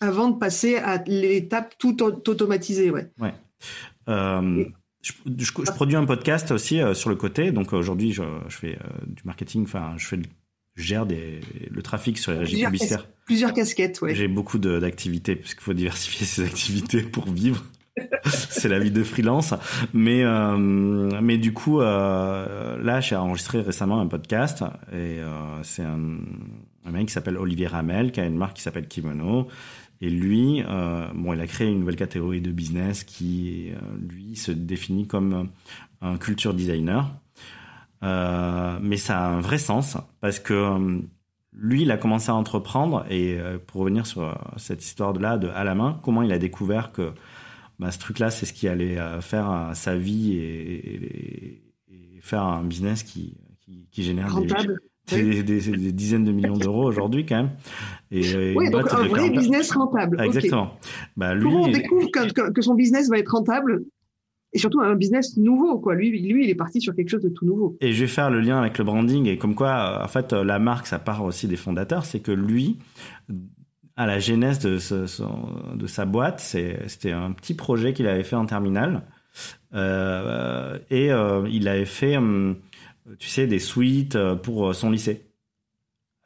Avant 0.00 0.30
de 0.30 0.38
passer 0.38 0.76
à 0.76 1.02
l'étape 1.06 1.76
tout 1.78 2.02
automatisée, 2.02 2.90
ouais. 2.90 3.10
Ouais. 3.18 3.32
Je, 5.06 5.72
produis 5.72 5.96
un 5.96 6.04
podcast 6.04 6.50
aussi 6.50 6.80
euh, 6.80 6.94
sur 6.94 7.10
le 7.10 7.16
côté. 7.16 7.52
Donc 7.52 7.72
aujourd'hui, 7.72 8.12
je, 8.12 8.22
fais 8.48 8.74
euh, 8.74 8.88
du 9.06 9.22
marketing. 9.24 9.62
Enfin, 9.62 9.94
je 9.96 10.06
fais, 10.06 10.18
gère 10.74 11.06
des, 11.06 11.40
le 11.70 11.82
trafic 11.82 12.18
sur 12.18 12.32
les 12.32 12.38
régies 12.38 12.64
publicitaires. 12.64 13.06
plusieurs 13.24 13.52
casquettes, 13.52 14.00
ouais. 14.02 14.14
J'ai 14.14 14.28
beaucoup 14.28 14.58
d'activités 14.58 15.36
puisqu'il 15.36 15.62
faut 15.62 15.74
diversifier 15.74 16.26
ses 16.26 16.44
activités 16.44 17.02
pour 17.02 17.30
vivre. 17.30 17.64
c'est 18.26 18.68
la 18.68 18.78
vie 18.78 18.90
de 18.90 19.02
freelance. 19.04 19.54
Mais 19.94 20.22
euh, 20.24 20.56
mais 20.56 21.38
du 21.38 21.52
coup, 21.52 21.80
là, 21.80 23.00
j'ai 23.00 23.16
enregistré 23.16 23.60
récemment 23.60 24.00
un 24.00 24.06
podcast 24.06 24.64
et 24.92 25.20
c'est 25.62 25.82
un, 25.82 26.18
un 26.86 26.90
mec 26.92 27.06
qui 27.06 27.12
s'appelle 27.12 27.36
Olivier 27.36 27.66
Ramel 27.66 28.12
qui 28.12 28.20
a 28.20 28.26
une 28.26 28.36
marque 28.36 28.56
qui 28.56 28.62
s'appelle 28.62 28.86
Kimono 28.88 29.48
et 30.00 30.10
lui, 30.10 30.62
euh, 30.62 31.08
bon, 31.14 31.32
il 31.32 31.40
a 31.40 31.46
créé 31.46 31.68
une 31.68 31.80
nouvelle 31.80 31.96
catégorie 31.96 32.40
de 32.40 32.52
business 32.52 33.02
qui, 33.04 33.70
euh, 33.70 33.96
lui, 33.98 34.36
se 34.36 34.52
définit 34.52 35.06
comme 35.06 35.48
un 36.02 36.18
culture 36.18 36.52
designer. 36.52 37.10
Euh, 38.02 38.78
mais 38.82 38.98
ça 38.98 39.18
a 39.18 39.28
un 39.28 39.40
vrai 39.40 39.56
sens 39.56 39.96
parce 40.20 40.38
que 40.38 41.00
lui, 41.54 41.82
il 41.82 41.90
a 41.90 41.96
commencé 41.96 42.30
à 42.30 42.34
entreprendre 42.34 43.06
et 43.10 43.38
pour 43.66 43.80
revenir 43.80 44.06
sur 44.06 44.38
cette 44.58 44.84
histoire-là 44.84 45.38
de 45.38 45.48
à 45.48 45.64
la 45.64 45.74
main, 45.74 45.98
comment 46.02 46.20
il 46.20 46.30
a 46.30 46.38
découvert 46.38 46.92
que 46.92 47.12
bah, 47.78 47.90
ce 47.90 47.98
truc-là, 47.98 48.30
c'est 48.30 48.44
ce 48.44 48.52
qui 48.52 48.68
allait 48.68 48.98
faire 49.22 49.70
sa 49.72 49.96
vie 49.96 50.34
et, 50.34 51.62
et, 51.88 52.20
faire 52.20 52.42
un 52.42 52.64
business 52.64 53.02
qui, 53.02 53.38
qui, 53.60 53.86
qui 53.90 54.02
génère 54.02 54.34
Rentable. 54.34 54.74
des, 54.74 54.95
des, 55.08 55.42
des, 55.42 55.92
dizaines 55.92 56.24
de 56.24 56.32
millions 56.32 56.56
d'euros 56.56 56.84
aujourd'hui 56.84 57.24
quand 57.26 57.36
même. 57.36 57.50
Et, 58.10 58.34
euh, 58.34 58.54
oui, 58.56 58.70
donc 58.70 58.92
un 58.92 59.06
vrai 59.06 59.30
business 59.30 59.72
rentable. 59.72 60.20
exactement. 60.20 60.74
Bah, 61.16 61.34
lui, 61.34 61.44
Comment 61.44 61.62
on 61.62 61.68
découvre 61.68 62.10
que, 62.10 62.50
que, 62.50 62.62
son 62.62 62.74
business 62.74 63.08
va 63.08 63.18
être 63.18 63.30
rentable 63.30 63.84
et 64.52 64.58
surtout 64.58 64.80
un 64.80 64.94
business 64.94 65.36
nouveau 65.36 65.78
quoi. 65.78 65.94
Lui, 65.94 66.10
lui, 66.10 66.44
il 66.44 66.50
est 66.50 66.56
parti 66.56 66.80
sur 66.80 66.94
quelque 66.94 67.08
chose 67.08 67.22
de 67.22 67.28
tout 67.28 67.44
nouveau. 67.44 67.76
Et 67.80 67.92
je 67.92 68.00
vais 68.00 68.06
faire 68.08 68.30
le 68.30 68.40
lien 68.40 68.58
avec 68.58 68.78
le 68.78 68.84
branding 68.84 69.26
et 69.26 69.38
comme 69.38 69.54
quoi, 69.54 70.00
en 70.02 70.08
fait, 70.08 70.32
la 70.32 70.58
marque, 70.58 70.86
ça 70.86 70.98
part 70.98 71.24
aussi 71.24 71.46
des 71.46 71.56
fondateurs. 71.56 72.04
C'est 72.04 72.20
que 72.20 72.32
lui, 72.32 72.78
à 73.96 74.06
la 74.06 74.18
genèse 74.18 74.58
de, 74.58 74.78
ce, 74.78 75.06
de 75.74 75.86
sa 75.86 76.04
boîte, 76.04 76.40
c'était 76.40 77.12
un 77.12 77.32
petit 77.32 77.54
projet 77.54 77.92
qu'il 77.92 78.06
avait 78.06 78.24
fait 78.24 78.36
en 78.36 78.46
terminale. 78.46 79.02
Euh, 79.74 80.78
et 80.90 81.12
euh, 81.12 81.46
il 81.50 81.68
avait 81.68 81.84
fait, 81.84 82.16
hum, 82.16 82.56
tu 83.18 83.28
sais, 83.28 83.46
des 83.46 83.58
suites 83.58 84.18
pour 84.42 84.74
son 84.74 84.90
lycée. 84.90 85.26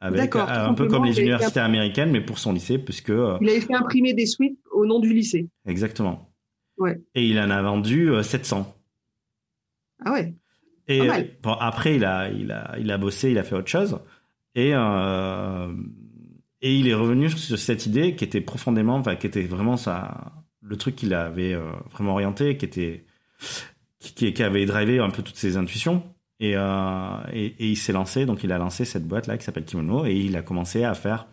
Avec, 0.03 0.35
euh, 0.35 0.39
un 0.47 0.73
peu 0.73 0.87
comme 0.87 1.05
les 1.05 1.19
universités 1.19 1.59
américaines, 1.59 2.09
mais 2.09 2.21
pour 2.21 2.39
son 2.39 2.53
lycée, 2.53 2.79
puisque... 2.79 3.11
Euh, 3.11 3.37
il 3.39 3.49
avait 3.49 3.61
fait 3.61 3.75
imprimer 3.75 4.13
des 4.13 4.25
suites 4.25 4.59
au 4.71 4.87
nom 4.87 4.99
du 4.99 5.13
lycée. 5.13 5.47
Exactement. 5.67 6.33
Ouais. 6.77 6.99
Et 7.13 7.27
il 7.27 7.39
en 7.39 7.51
a 7.51 7.61
vendu 7.61 8.09
700. 8.23 8.59
Euh, 8.59 10.03
ah 10.03 10.13
ouais. 10.13 10.33
Et 10.87 11.07
bon, 11.43 11.53
après, 11.53 11.97
il 11.97 12.03
a, 12.03 12.31
il, 12.31 12.51
a, 12.51 12.75
il 12.79 12.89
a 12.89 12.97
bossé, 12.97 13.29
il 13.29 13.37
a 13.37 13.43
fait 13.43 13.55
autre 13.55 13.69
chose. 13.69 13.99
Et, 14.55 14.71
euh, 14.73 15.71
et 16.61 16.75
il 16.75 16.87
est 16.87 16.95
revenu 16.95 17.29
sur 17.29 17.59
cette 17.59 17.85
idée 17.85 18.15
qui 18.15 18.23
était 18.23 18.41
profondément, 18.41 18.95
enfin, 18.95 19.15
qui 19.15 19.27
était 19.27 19.43
vraiment 19.43 19.77
ça, 19.77 20.33
le 20.61 20.77
truc 20.77 20.95
qu'il 20.95 21.13
avait 21.13 21.55
vraiment 21.91 22.13
orienté, 22.13 22.57
qui 22.57 22.65
était, 22.65 23.05
qui, 23.99 24.33
qui 24.33 24.43
avait 24.43 24.65
drivé 24.65 24.97
un 24.97 25.11
peu 25.11 25.21
toutes 25.21 25.37
ses 25.37 25.57
intuitions. 25.57 26.03
Et, 26.41 26.53
euh, 26.55 27.17
et, 27.31 27.45
et, 27.59 27.69
il 27.69 27.75
s'est 27.77 27.93
lancé, 27.93 28.25
donc 28.25 28.43
il 28.43 28.51
a 28.51 28.57
lancé 28.57 28.83
cette 28.83 29.07
boîte 29.07 29.27
là 29.27 29.37
qui 29.37 29.45
s'appelle 29.45 29.63
Kimono 29.63 30.05
et 30.07 30.15
il 30.15 30.35
a 30.35 30.41
commencé 30.41 30.83
à 30.83 30.95
faire 30.95 31.27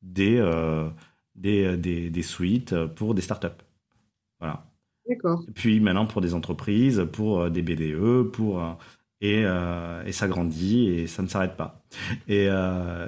des, 0.00 0.36
euh, 0.38 0.88
des, 1.34 1.76
des, 1.76 2.08
des, 2.08 2.22
suites 2.22 2.72
pour 2.94 3.16
des 3.16 3.20
startups. 3.20 3.48
Voilà. 4.38 4.64
D'accord. 5.08 5.42
Puis 5.56 5.80
maintenant 5.80 6.06
pour 6.06 6.20
des 6.20 6.34
entreprises, 6.34 7.04
pour 7.12 7.40
euh, 7.40 7.50
des 7.50 7.62
BDE, 7.62 8.30
pour 8.30 8.62
et, 9.20 9.40
et 9.40 10.12
ça 10.12 10.28
grandit 10.28 10.88
et 10.88 11.06
ça 11.06 11.22
ne 11.22 11.28
s'arrête 11.28 11.56
pas. 11.56 11.82
Et, 12.28 12.46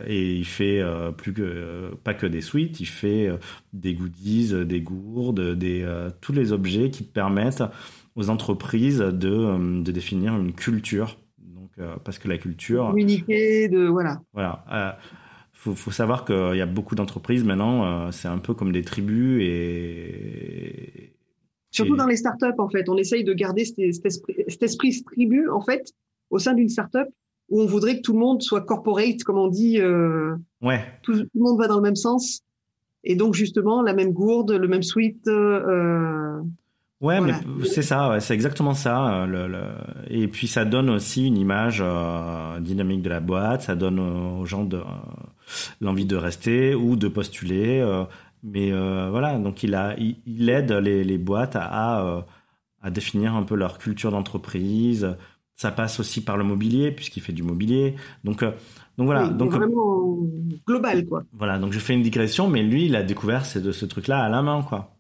et 0.07 0.35
il 0.35 0.47
fait 0.47 0.83
plus 1.19 1.35
que 1.35 1.95
pas 2.05 2.15
que 2.15 2.27
des 2.27 2.41
suites, 2.41 2.81
il 2.81 2.87
fait 2.87 3.29
des 3.75 3.93
goodies, 3.93 4.65
des 4.65 4.81
gourdes, 4.81 5.57
des 5.59 5.87
tous 6.23 6.33
les 6.33 6.53
objets 6.53 6.91
qui 6.91 7.03
permettent 7.03 7.65
aux 8.15 8.31
entreprises 8.31 9.01
de, 9.01 9.83
de 9.83 9.93
définir 9.93 10.37
une 10.37 10.55
culture 10.55 11.19
euh, 11.19 11.26
parce 12.05 12.19
que 12.19 12.29
la 12.29 12.39
culture. 12.39 12.89
Communiquer, 12.89 13.69
de 13.69 13.87
voilà. 13.87 14.21
Voilà. 14.33 14.65
Euh, 14.73 14.93
faut, 15.53 15.75
faut 15.75 15.91
savoir 15.91 16.25
qu'il 16.25 16.57
y 16.57 16.61
a 16.61 16.67
beaucoup 16.67 16.95
d'entreprises 16.95 17.45
maintenant, 17.45 17.85
euh, 17.85 18.11
c'est 18.13 18.29
un 18.29 18.39
peu 18.39 18.55
comme 18.55 18.73
des 18.73 18.83
tribus 18.83 19.43
et. 19.43 21.13
Surtout 21.71 21.97
dans 21.97 22.07
les 22.07 22.17
startups, 22.17 22.59
en 22.59 22.71
fait, 22.71 22.89
on 22.89 22.97
essaye 22.97 23.23
de 23.23 23.35
garder 23.35 23.67
cet, 23.67 23.79
esprit, 23.79 24.35
cet 24.49 24.63
esprit 24.63 25.03
tribu, 25.05 25.51
en 25.51 25.61
fait, 25.61 25.93
au 26.31 26.39
sein 26.39 26.55
d'une 26.55 26.71
startup 26.71 27.09
où 27.49 27.61
on 27.61 27.67
voudrait 27.67 27.97
que 27.97 28.03
tout 28.03 28.13
le 28.13 28.19
monde 28.19 28.43
soit 28.43 28.63
corporate, 28.63 29.23
comme 29.25 29.39
on 29.39 29.49
dit. 29.49 29.81
Euh, 29.81 30.35
ouais. 30.63 30.81
Tout, 31.03 31.13
tout, 31.13 31.29
le 31.35 31.41
monde 31.41 31.59
va 31.59 31.69
dans 31.69 31.77
le 31.77 31.83
même 31.83 31.97
sens. 31.97 32.41
Et 33.05 33.15
donc, 33.15 33.35
justement, 33.35 33.83
la 33.83 33.93
même 33.93 34.13
gourde, 34.13 34.53
le 34.53 34.69
même 34.69 34.83
suite. 34.83 35.27
Euh, 35.29 36.41
Ouais, 37.03 37.21
mais 37.21 37.35
c'est 37.65 37.83
ça, 37.83 38.09
ouais, 38.09 38.21
c'est 38.21 38.33
exactement 38.33 38.73
ça. 38.73 39.23
Euh, 39.23 39.27
le, 39.27 39.49
le... 39.49 39.65
Et 40.09 40.29
puis 40.29 40.47
ça 40.49 40.65
donne 40.65 40.89
aussi 40.89 41.27
une 41.27 41.37
image 41.37 41.83
euh, 41.85 42.59
dynamique 42.61 43.03
de 43.03 43.11
la 43.11 43.21
boîte, 43.21 43.63
ça 43.63 43.75
donne 43.75 43.99
aux 44.01 44.47
gens 44.47 44.65
de, 44.65 44.79
euh, 44.79 44.83
l'envie 45.83 46.07
de 46.07 46.17
rester 46.17 46.75
ou 46.75 46.97
de 46.97 47.09
postuler. 47.09 47.81
Euh, 47.81 48.05
mais 48.43 48.71
voilà, 49.11 49.39
donc 49.39 49.63
il 49.63 49.75
a, 49.75 49.95
il, 49.99 50.49
aide 50.49 50.71
les, 50.73 51.05
les 51.05 51.19
boîtes 51.19 51.57
à, 51.57 52.25
à, 52.81 52.91
définir 52.91 53.35
un 53.35 53.43
peu 53.43 53.57
leur 53.57 53.79
culture 53.79 54.13
d'entreprise. 54.13 55.17
Ça 55.57 55.73
passe 55.73 55.99
aussi 56.01 56.23
par 56.23 56.37
le 56.37 56.45
mobilier 56.45 56.93
puisqu'il 56.93 57.23
fait 57.23 57.33
du 57.33 57.43
mobilier. 57.43 57.97
Donc 58.25 58.45
donc 58.45 59.07
voilà, 59.07 59.29
donc 59.29 59.53
vraiment 59.53 60.17
global 60.67 61.05
quoi. 61.07 61.25
Voilà, 61.33 61.59
donc 61.59 61.73
je 61.73 61.79
fais 61.81 61.95
une 61.95 62.03
digression, 62.03 62.49
mais 62.49 62.63
lui, 62.63 62.87
il 62.87 62.95
a 62.95 63.03
découvert 63.03 63.45
ce, 63.45 63.73
ce 63.73 63.85
truc-là 63.85 64.23
à 64.23 64.29
la 64.29 64.43
main 64.43 64.63
quoi 64.63 64.96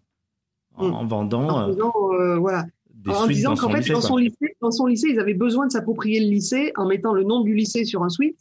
en, 0.76 1.04
mm. 1.04 1.08
vendant. 1.08 1.48
En, 1.48 1.70
euh, 1.70 1.74
euh, 2.20 2.36
voilà. 2.38 2.66
en 3.08 3.26
disant 3.26 3.54
qu'en 3.54 3.70
fait, 3.70 3.90
dans, 3.90 4.00
son 4.00 4.16
lycée, 4.16 4.56
dans 4.60 4.70
son 4.70 4.86
lycée, 4.86 5.08
ils 5.10 5.20
avaient 5.20 5.34
besoin 5.34 5.66
de 5.66 5.72
s'approprier 5.72 6.20
le 6.20 6.30
lycée 6.30 6.72
en 6.76 6.86
mettant 6.86 7.12
le 7.12 7.24
nom 7.24 7.40
du 7.40 7.54
lycée 7.54 7.84
sur 7.84 8.02
un 8.02 8.08
suite. 8.08 8.38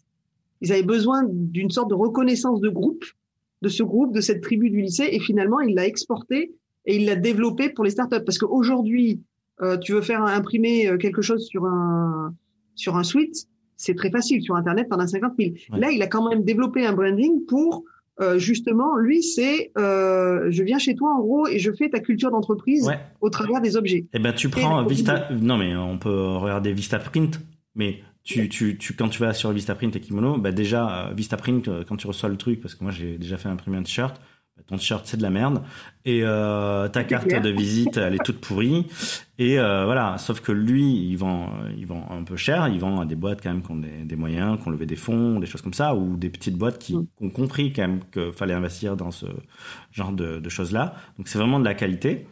Ils 0.61 0.71
avaient 0.71 0.83
besoin 0.83 1.23
d'une 1.27 1.69
sorte 1.69 1.89
de 1.89 1.95
reconnaissance 1.95 2.61
de 2.61 2.69
groupe, 2.69 3.03
de 3.61 3.69
ce 3.69 3.83
groupe, 3.83 4.13
de 4.13 4.21
cette 4.21 4.41
tribu 4.41 4.69
du 4.69 4.81
lycée. 4.81 5.07
Et 5.11 5.19
finalement, 5.19 5.59
il 5.59 5.75
l'a 5.75 5.85
exporté 5.85 6.53
et 6.85 6.97
il 6.97 7.05
l'a 7.05 7.15
développé 7.15 7.69
pour 7.69 7.83
les 7.83 7.91
startups. 7.91 8.23
Parce 8.25 8.37
qu'aujourd'hui, 8.37 9.21
euh, 9.61 9.77
tu 9.77 9.93
veux 9.93 10.01
faire 10.01 10.23
imprimer 10.23 10.87
euh, 10.87 10.97
quelque 10.97 11.21
chose 11.21 11.45
sur 11.45 11.65
un, 11.65 12.33
sur 12.75 12.97
un 12.97 13.03
suite, 13.03 13.47
c'est 13.77 13.95
très 13.95 14.11
facile. 14.11 14.41
Sur 14.41 14.55
Internet, 14.55 14.87
pendant 14.89 15.07
50 15.07 15.33
000. 15.37 15.51
Là, 15.77 15.91
il 15.91 16.01
a 16.01 16.07
quand 16.07 16.29
même 16.29 16.43
développé 16.43 16.85
un 16.85 16.93
branding 16.93 17.45
pour 17.45 17.83
euh, 18.21 18.39
justement, 18.39 18.95
lui, 18.97 19.21
c'est 19.21 19.71
euh, 19.77 20.47
je 20.49 20.63
viens 20.63 20.79
chez 20.79 20.95
toi 20.95 21.13
en 21.13 21.19
gros 21.19 21.47
et 21.47 21.59
je 21.59 21.71
fais 21.71 21.89
ta 21.89 21.99
culture 21.99 22.31
d'entreprise 22.31 22.89
au 23.21 23.29
travers 23.29 23.61
des 23.61 23.75
objets. 23.75 24.05
Eh 24.13 24.19
ben, 24.19 24.33
tu 24.33 24.49
prends 24.49 24.85
Vista. 24.85 25.29
Non, 25.41 25.57
mais 25.57 25.75
on 25.75 25.97
peut 25.97 26.35
regarder 26.37 26.71
Vistaprint, 26.71 27.39
mais 27.75 27.99
tu, 28.23 28.47
tu, 28.49 28.77
tu, 28.77 28.93
quand 28.93 29.09
tu 29.09 29.19
vas 29.19 29.33
sur 29.33 29.51
Vistaprint 29.51 29.95
et 29.95 29.99
Kimono, 29.99 30.37
bah 30.37 30.51
déjà, 30.51 31.07
euh, 31.07 31.13
Vistaprint, 31.13 31.69
quand 31.87 31.97
tu 31.97 32.07
reçois 32.07 32.29
le 32.29 32.37
truc, 32.37 32.61
parce 32.61 32.73
que 32.75 32.83
moi 32.83 32.91
j'ai 32.91 33.17
déjà 33.17 33.37
fait 33.37 33.49
imprimer 33.49 33.77
un 33.77 33.83
t-shirt, 33.83 34.19
ton 34.67 34.77
t-shirt 34.77 35.05
c'est 35.05 35.17
de 35.17 35.21
la 35.21 35.29
merde. 35.29 35.61
Et 36.05 36.21
euh, 36.23 36.87
ta 36.87 37.03
carte 37.03 37.27
de 37.27 37.49
visite 37.49 37.97
elle 37.97 38.15
est 38.15 38.23
toute 38.23 38.39
pourrie. 38.39 38.87
Et 39.37 39.59
euh, 39.59 39.85
voilà. 39.85 40.17
Sauf 40.17 40.39
que 40.39 40.51
lui 40.51 41.09
il 41.09 41.15
vend 41.15 41.51
il 41.77 41.85
vend 41.85 42.07
un 42.09 42.23
peu 42.23 42.35
cher. 42.35 42.67
Il 42.67 42.79
vend 42.79 43.01
à 43.01 43.05
des 43.05 43.15
boîtes 43.15 43.41
quand 43.41 43.49
même 43.49 43.61
qui 43.61 43.71
ont 43.71 43.77
des, 43.77 44.03
des 44.03 44.15
moyens 44.15 44.59
qui 44.61 44.67
ont 44.67 44.71
levé 44.71 44.85
des 44.85 44.95
fonds 44.95 45.39
des 45.39 45.47
choses 45.47 45.61
comme 45.61 45.73
ça 45.73 45.95
ou 45.95 46.17
des 46.17 46.29
petites 46.29 46.57
boîtes 46.57 46.79
qui, 46.79 46.95
mm. 46.95 47.07
ont 47.21 47.29
compris 47.29 47.73
quand 47.73 47.83
même 47.83 47.99
qu'il 48.11 48.31
fallait 48.33 48.53
investir 48.53 48.95
dans 48.95 49.11
ce 49.11 49.25
genre 49.91 50.11
de, 50.11 50.39
de 50.39 50.49
choses 50.49 50.71
là 50.71 50.95
donc 51.17 51.27
c'est 51.27 51.37
vraiment 51.37 51.59
de 51.59 51.65
la 51.65 51.73
qualité 51.73 52.27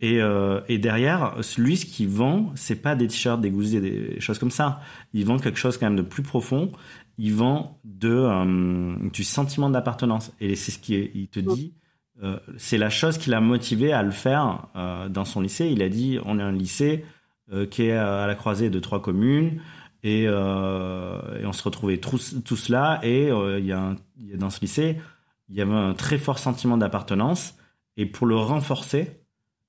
Et, 0.00 0.20
euh, 0.20 0.60
et, 0.68 0.78
derrière, 0.78 1.36
lui, 1.56 1.76
ce 1.76 1.84
qu'il 1.86 2.08
vend, 2.08 2.52
c'est 2.54 2.80
pas 2.80 2.94
des 2.94 3.08
t-shirts, 3.08 3.40
des 3.40 3.50
goodies, 3.50 3.80
des 3.80 4.20
choses 4.20 4.38
comme 4.38 4.50
ça. 4.50 4.80
Il 5.12 5.24
vend 5.24 5.38
quelque 5.38 5.58
chose 5.58 5.76
quand 5.76 5.86
même 5.86 5.96
de 5.96 6.02
plus 6.02 6.22
profond. 6.22 6.70
Il 7.18 7.34
vend 7.34 7.80
euh, 8.04 8.96
du 9.12 9.24
sentiment 9.24 9.70
d'appartenance. 9.70 10.32
Et 10.40 10.54
c'est 10.54 10.70
ce 10.70 10.78
qu'il 10.78 11.28
te 11.28 11.40
dit. 11.40 11.74
Euh, 12.22 12.38
c'est 12.56 12.78
la 12.78 12.90
chose 12.90 13.18
qui 13.18 13.30
l'a 13.30 13.40
motivé 13.40 13.92
à 13.92 14.02
le 14.02 14.12
faire 14.12 14.68
dans 15.10 15.24
son 15.24 15.40
lycée. 15.40 15.66
Il 15.66 15.82
a 15.82 15.88
dit 15.88 16.18
on 16.24 16.38
est 16.38 16.42
un 16.42 16.52
lycée 16.52 17.04
qui 17.70 17.84
est 17.84 17.92
à 17.92 18.26
la 18.26 18.34
croisée 18.34 18.70
de 18.70 18.78
trois 18.78 19.00
communes 19.00 19.60
et, 20.04 20.28
on 20.28 21.52
se 21.52 21.62
retrouvait 21.62 21.98
tous, 21.98 22.68
là. 22.68 23.00
Et 23.02 23.30
dans 23.30 24.50
ce 24.50 24.60
lycée, 24.60 25.00
il 25.48 25.56
y 25.56 25.60
avait 25.60 25.72
un 25.72 25.94
très 25.94 26.18
fort 26.18 26.38
sentiment 26.38 26.76
d'appartenance. 26.76 27.56
Et 27.96 28.06
pour 28.06 28.28
le 28.28 28.36
renforcer, 28.36 29.18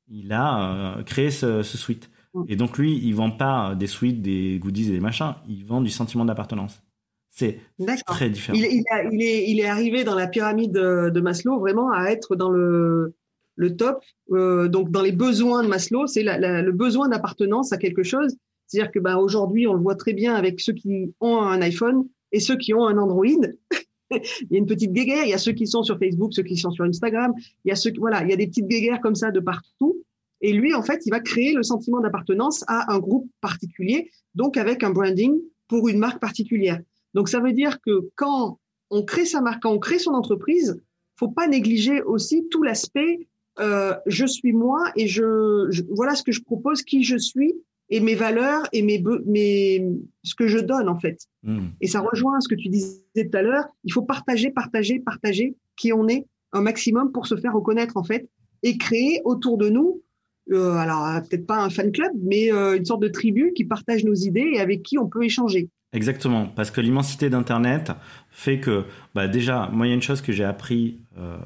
il 0.09 0.31
a 0.31 0.97
euh, 0.97 1.03
créé 1.03 1.31
ce, 1.31 1.63
ce, 1.63 1.77
suite. 1.77 2.09
Mm. 2.33 2.43
Et 2.49 2.55
donc 2.55 2.77
lui, 2.77 2.97
il 2.97 3.13
vend 3.13 3.31
pas 3.31 3.75
des 3.75 3.87
suites, 3.87 4.21
des 4.21 4.59
goodies 4.59 4.89
et 4.89 4.93
des 4.93 4.99
machins, 4.99 5.35
il 5.47 5.65
vend 5.65 5.81
du 5.81 5.89
sentiment 5.89 6.25
d'appartenance. 6.25 6.81
C'est 7.29 7.59
très 8.05 8.29
différent. 8.29 8.57
Il, 8.57 8.65
il, 8.65 8.83
il, 9.11 9.21
est, 9.21 9.49
il, 9.49 9.59
est, 9.59 9.65
arrivé 9.65 10.03
dans 10.03 10.15
la 10.15 10.27
pyramide 10.27 10.73
de, 10.73 11.21
Maslow 11.21 11.59
vraiment 11.59 11.91
à 11.91 12.09
être 12.09 12.35
dans 12.35 12.49
le, 12.49 13.15
le 13.55 13.75
top. 13.77 14.03
Euh, 14.31 14.67
donc 14.67 14.91
dans 14.91 15.01
les 15.01 15.11
besoins 15.11 15.63
de 15.63 15.69
Maslow, 15.69 16.07
c'est 16.07 16.23
le 16.23 16.71
besoin 16.71 17.07
d'appartenance 17.07 17.71
à 17.71 17.77
quelque 17.77 18.03
chose. 18.03 18.35
C'est-à-dire 18.67 18.91
que 18.91 18.99
bah, 18.99 19.17
aujourd'hui, 19.17 19.67
on 19.67 19.73
le 19.73 19.81
voit 19.81 19.95
très 19.95 20.13
bien 20.13 20.35
avec 20.35 20.59
ceux 20.59 20.73
qui 20.73 21.13
ont 21.21 21.41
un 21.41 21.61
iPhone 21.61 22.07
et 22.31 22.39
ceux 22.39 22.57
qui 22.57 22.73
ont 22.73 22.85
un 22.85 22.97
Android. 22.97 23.25
il 24.11 24.47
y 24.51 24.55
a 24.55 24.57
une 24.57 24.65
petite 24.65 24.91
guéguerre. 24.91 25.23
Il 25.23 25.29
y 25.29 25.33
a 25.33 25.37
ceux 25.37 25.53
qui 25.53 25.67
sont 25.67 25.83
sur 25.83 25.97
Facebook, 25.97 26.33
ceux 26.33 26.43
qui 26.43 26.57
sont 26.57 26.71
sur 26.71 26.83
Instagram. 26.85 27.33
Il 27.65 27.69
y 27.69 27.71
a 27.71 27.75
ceux, 27.75 27.91
voilà, 27.97 28.23
il 28.23 28.29
y 28.29 28.33
a 28.33 28.35
des 28.35 28.47
petites 28.47 28.67
guéguerres 28.67 29.01
comme 29.01 29.15
ça 29.15 29.31
de 29.31 29.39
partout. 29.39 29.98
Et 30.41 30.53
lui, 30.53 30.73
en 30.73 30.81
fait, 30.81 31.05
il 31.05 31.09
va 31.09 31.19
créer 31.19 31.53
le 31.53 31.63
sentiment 31.63 31.99
d'appartenance 31.99 32.63
à 32.67 32.93
un 32.93 32.99
groupe 32.99 33.29
particulier, 33.41 34.09
donc 34.35 34.57
avec 34.57 34.83
un 34.83 34.91
branding 34.91 35.39
pour 35.67 35.89
une 35.89 35.99
marque 35.99 36.19
particulière. 36.19 36.79
Donc, 37.13 37.29
ça 37.29 37.39
veut 37.39 37.53
dire 37.53 37.81
que 37.81 38.09
quand 38.15 38.59
on 38.89 39.03
crée 39.03 39.25
sa 39.25 39.41
marque, 39.41 39.63
quand 39.63 39.73
on 39.73 39.79
crée 39.79 39.99
son 39.99 40.13
entreprise, 40.13 40.81
faut 41.17 41.29
pas 41.29 41.47
négliger 41.47 42.01
aussi 42.01 42.47
tout 42.49 42.63
l'aspect 42.63 43.27
euh, 43.59 43.93
je 44.05 44.25
suis 44.25 44.53
moi 44.53 44.91
et 44.95 45.07
je, 45.07 45.67
je, 45.69 45.83
voilà 45.89 46.15
ce 46.15 46.23
que 46.23 46.31
je 46.31 46.41
propose, 46.41 46.81
qui 46.81 47.03
je 47.03 47.17
suis 47.17 47.53
et 47.89 47.99
mes 47.99 48.15
valeurs 48.15 48.63
et 48.71 48.81
mes, 48.81 49.03
mes 49.25 49.85
ce 50.23 50.33
que 50.35 50.47
je 50.47 50.59
donne 50.59 50.87
en 50.87 50.97
fait. 50.97 51.27
Hmm. 51.43 51.67
Et 51.81 51.87
ça 51.87 51.99
rejoint 51.99 52.39
ce 52.39 52.47
que 52.47 52.55
tu 52.55 52.69
disais 52.69 53.01
tout 53.15 53.37
à 53.37 53.41
l'heure. 53.41 53.65
Il 53.83 53.91
faut 53.91 54.03
partager, 54.03 54.51
partager, 54.51 54.99
partager 54.99 55.55
qui 55.75 55.91
on 55.91 56.07
est 56.07 56.25
un 56.53 56.61
maximum 56.61 57.11
pour 57.11 57.27
se 57.27 57.35
faire 57.35 57.53
reconnaître 57.53 57.97
en 57.97 58.03
fait 58.03 58.29
et 58.63 58.77
créer 58.77 59.21
autour 59.25 59.57
de 59.57 59.69
nous, 59.69 60.01
euh, 60.51 60.73
alors 60.73 61.21
peut-être 61.21 61.45
pas 61.45 61.57
un 61.57 61.69
fan 61.69 61.91
club, 61.91 62.11
mais 62.21 62.51
euh, 62.51 62.77
une 62.77 62.85
sorte 62.85 63.01
de 63.01 63.07
tribu 63.07 63.53
qui 63.55 63.65
partage 63.65 64.03
nos 64.03 64.13
idées 64.13 64.51
et 64.53 64.59
avec 64.59 64.83
qui 64.83 64.97
on 64.97 65.07
peut 65.07 65.23
échanger. 65.23 65.69
Exactement, 65.91 66.47
parce 66.47 66.69
que 66.69 66.81
l'immensité 66.81 67.29
d'Internet 67.29 67.91
fait 68.29 68.59
que, 68.59 68.85
bah 69.15 69.27
déjà, 69.27 69.69
moi 69.73 69.87
il 69.87 69.89
y 69.89 69.91
a 69.91 69.95
une 69.95 70.03
chose 70.03 70.21
que 70.21 70.31
j'ai 70.31 70.43
appris 70.43 70.99
euh, 71.17 71.37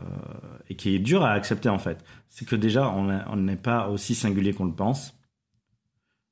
et 0.70 0.76
qui 0.76 0.96
est 0.96 1.00
dure 1.00 1.24
à 1.24 1.32
accepter 1.32 1.70
en 1.70 1.80
fait, 1.80 2.00
c'est 2.28 2.46
que 2.46 2.56
déjà 2.56 2.90
on 2.90 3.36
n'est 3.38 3.56
pas 3.56 3.88
aussi 3.90 4.16
singulier 4.16 4.54
qu'on 4.54 4.66
le 4.66 4.76
pense. 4.76 5.14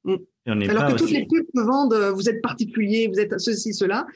Mm. 0.03 0.15
Alors 0.45 0.93
que 0.93 0.97
toutes 0.97 1.11
les 1.11 1.27
pubs 1.27 1.45
vendent, 1.53 1.93
euh, 1.93 2.11
vous 2.11 2.27
êtes 2.27 2.41
particulier, 2.41 3.07
vous 3.07 3.19
êtes 3.19 3.39
ceci, 3.39 3.73
cela. 3.73 4.07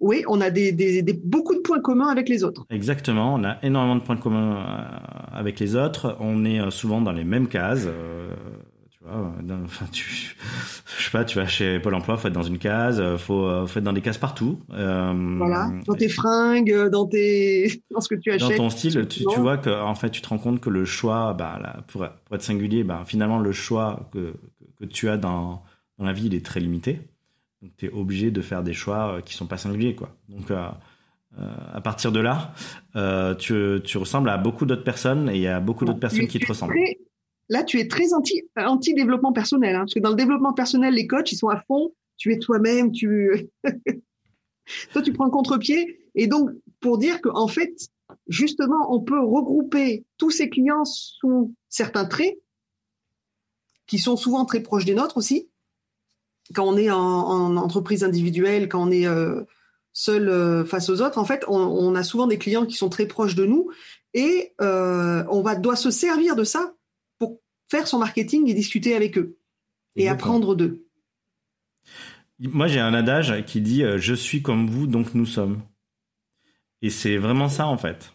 Oui, 0.00 0.24
on 0.28 0.40
a 0.40 0.50
des, 0.50 0.72
des, 0.72 1.02
beaucoup 1.24 1.54
de 1.54 1.60
points 1.60 1.80
communs 1.80 2.08
avec 2.08 2.28
les 2.28 2.44
autres. 2.44 2.66
Exactement, 2.70 3.34
on 3.34 3.44
a 3.44 3.56
énormément 3.62 3.96
de 3.96 4.02
points 4.02 4.16
communs 4.16 4.56
euh, 4.56 4.82
avec 5.32 5.58
les 5.58 5.74
autres. 5.74 6.16
On 6.20 6.44
est 6.44 6.60
euh, 6.60 6.70
souvent 6.70 7.00
dans 7.00 7.12
les 7.12 7.24
mêmes 7.24 7.48
cases. 7.48 7.88
tu 8.90 8.98
vois, 9.02 9.32
enfin, 9.64 9.86
tu, 9.90 10.36
je 10.98 11.04
sais 11.04 11.10
pas, 11.10 11.24
tu 11.24 11.38
vas 11.38 11.46
chez 11.46 11.78
Pôle 11.80 11.94
Emploi, 11.94 12.16
faut 12.16 12.28
être 12.28 12.34
dans 12.34 12.42
une 12.42 12.58
case, 12.58 13.02
faut, 13.16 13.66
faut 13.66 13.78
être 13.78 13.84
dans 13.84 13.92
des 13.92 14.02
cases 14.02 14.18
partout. 14.18 14.58
voilà, 14.68 15.70
dans 15.86 15.94
tes 15.94 16.08
fringues, 16.08 16.88
dans 16.90 17.06
tes, 17.06 17.82
dans 17.90 18.00
ce 18.00 18.08
que 18.08 18.16
tu 18.16 18.30
achètes. 18.30 18.50
Dans 18.50 18.64
ton 18.64 18.70
style, 18.70 19.06
tu, 19.08 19.24
tu, 19.24 19.40
vois 19.40 19.56
que 19.56 19.70
en 19.70 19.94
fait, 19.94 20.10
tu 20.10 20.20
te 20.20 20.28
rends 20.28 20.38
compte 20.38 20.60
que 20.60 20.70
le 20.70 20.84
choix, 20.84 21.32
bah, 21.32 21.58
là, 21.62 21.78
pour, 21.86 22.06
pour 22.26 22.36
être 22.36 22.42
singulier, 22.42 22.84
bah, 22.84 23.02
finalement, 23.06 23.38
le 23.38 23.52
choix 23.52 24.08
que 24.12 24.34
que 24.78 24.84
tu 24.84 25.08
as 25.08 25.16
dans, 25.16 25.62
dans 25.98 26.04
la 26.04 26.12
vie, 26.12 26.26
il 26.26 26.34
est 26.34 26.44
très 26.44 26.60
limité. 26.60 27.00
Donc, 27.66 27.76
tu 27.76 27.86
es 27.86 27.90
obligé 27.90 28.30
de 28.30 28.40
faire 28.40 28.62
des 28.62 28.72
choix 28.72 29.16
euh, 29.16 29.20
qui 29.20 29.34
sont 29.34 29.46
pas 29.46 29.56
singuliers, 29.56 29.96
quoi. 29.96 30.14
Donc, 30.28 30.50
euh, 30.50 30.68
euh, 31.38 31.42
à 31.72 31.80
partir 31.80 32.12
de 32.12 32.20
là, 32.20 32.54
tu, 33.38 33.80
tu, 33.84 33.98
ressembles 33.98 34.28
à 34.30 34.38
beaucoup 34.38 34.66
d'autres 34.66 34.84
personnes 34.84 35.28
et 35.28 35.34
il 35.34 35.42
y 35.42 35.48
a 35.48 35.60
beaucoup 35.60 35.84
d'autres 35.84 35.98
personnes 35.98 36.28
qui 36.28 36.38
te 36.38 36.46
ressemblent. 36.46 36.74
là, 37.48 37.64
tu 37.64 37.80
es 37.80 37.88
très 37.88 38.14
anti, 38.14 38.42
anti 38.56 38.94
développement 38.94 39.32
personnel, 39.32 39.74
hein, 39.74 39.80
parce 39.80 39.94
que 39.94 40.00
dans 40.00 40.10
le 40.10 40.16
développement 40.16 40.52
personnel, 40.52 40.94
les 40.94 41.06
coachs, 41.06 41.30
ils 41.32 41.36
sont 41.36 41.48
à 41.48 41.60
fond. 41.66 41.92
Tu 42.16 42.32
es 42.32 42.38
toi-même, 42.38 42.92
tu, 42.92 43.48
toi, 44.92 45.02
tu 45.02 45.12
prends 45.12 45.28
contre-pied. 45.28 45.98
Et 46.14 46.26
donc, 46.26 46.50
pour 46.80 46.96
dire 46.96 47.20
qu'en 47.20 47.48
fait, 47.48 47.74
justement, 48.28 48.94
on 48.94 49.00
peut 49.00 49.20
regrouper 49.20 50.06
tous 50.16 50.30
ces 50.30 50.48
clients 50.48 50.84
sous 50.84 51.52
certains 51.68 52.06
traits 52.06 52.38
qui 53.86 53.98
sont 53.98 54.16
souvent 54.16 54.46
très 54.46 54.60
proches 54.60 54.86
des 54.86 54.94
nôtres 54.94 55.18
aussi. 55.18 55.50
Quand 56.54 56.64
on 56.64 56.76
est 56.76 56.90
en, 56.90 57.56
entreprise 57.56 58.04
individuelle, 58.04 58.68
quand 58.68 58.82
on 58.82 58.90
est 58.90 59.06
euh, 59.06 59.42
seul 59.92 60.28
euh, 60.28 60.64
face 60.64 60.88
aux 60.88 61.00
autres, 61.00 61.18
en 61.18 61.24
fait, 61.24 61.44
on, 61.48 61.94
a 61.94 62.02
souvent 62.02 62.26
des 62.26 62.38
clients 62.38 62.66
qui 62.66 62.76
sont 62.76 62.88
très 62.88 63.06
proches 63.06 63.34
de 63.34 63.46
nous 63.46 63.70
et 64.14 64.52
euh, 64.60 65.24
on 65.28 65.42
va 65.42 65.56
doit 65.56 65.76
se 65.76 65.90
servir 65.90 66.36
de 66.36 66.44
ça 66.44 66.74
pour 67.18 67.40
faire 67.70 67.88
son 67.88 67.98
marketing 67.98 68.48
et 68.48 68.54
discuter 68.54 68.94
avec 68.94 69.18
eux 69.18 69.38
et 69.96 70.08
apprendre 70.08 70.54
d'eux. 70.54 70.86
Moi, 72.38 72.68
j'ai 72.68 72.80
un 72.80 72.94
adage 72.94 73.44
qui 73.46 73.60
dit 73.60 73.82
je 73.96 74.14
suis 74.14 74.42
comme 74.42 74.68
vous, 74.68 74.86
donc 74.86 75.14
nous 75.14 75.26
sommes. 75.26 75.62
Et 76.82 76.90
c'est 76.90 77.16
vraiment 77.16 77.48
ça 77.48 77.66
en 77.66 77.78
fait. 77.78 78.12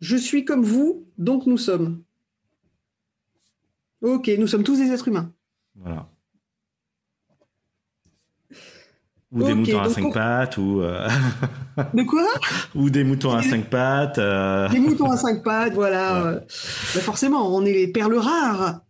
Je 0.00 0.16
suis 0.16 0.44
comme 0.44 0.64
vous, 0.64 1.06
donc 1.18 1.46
nous 1.46 1.58
sommes. 1.58 2.02
Ok, 4.02 4.30
nous 4.38 4.46
sommes 4.46 4.64
tous 4.64 4.76
des 4.76 4.92
êtres 4.92 5.08
humains. 5.08 5.32
Voilà. 5.74 6.08
Ou 9.30 9.42
des 9.42 9.54
moutons 9.54 9.80
à 9.80 9.90
cinq 9.90 10.14
pattes, 10.14 10.56
ou. 10.56 10.80
Euh, 10.80 11.06
de 11.94 12.02
quoi? 12.02 12.26
Ou 12.74 12.88
des 12.88 13.04
moutons 13.04 13.32
à 13.32 13.42
cinq 13.42 13.68
pattes. 13.68 14.18
Euh. 14.18 14.68
Des 14.70 14.78
moutons 14.78 15.10
à 15.10 15.18
cinq 15.18 15.42
pattes, 15.42 15.74
voilà. 15.74 16.40
Ben, 16.94 17.00
forcément, 17.02 17.54
on 17.54 17.64
est 17.64 17.72
les 17.72 17.88
perles 17.88 18.16
rares. 18.16 18.80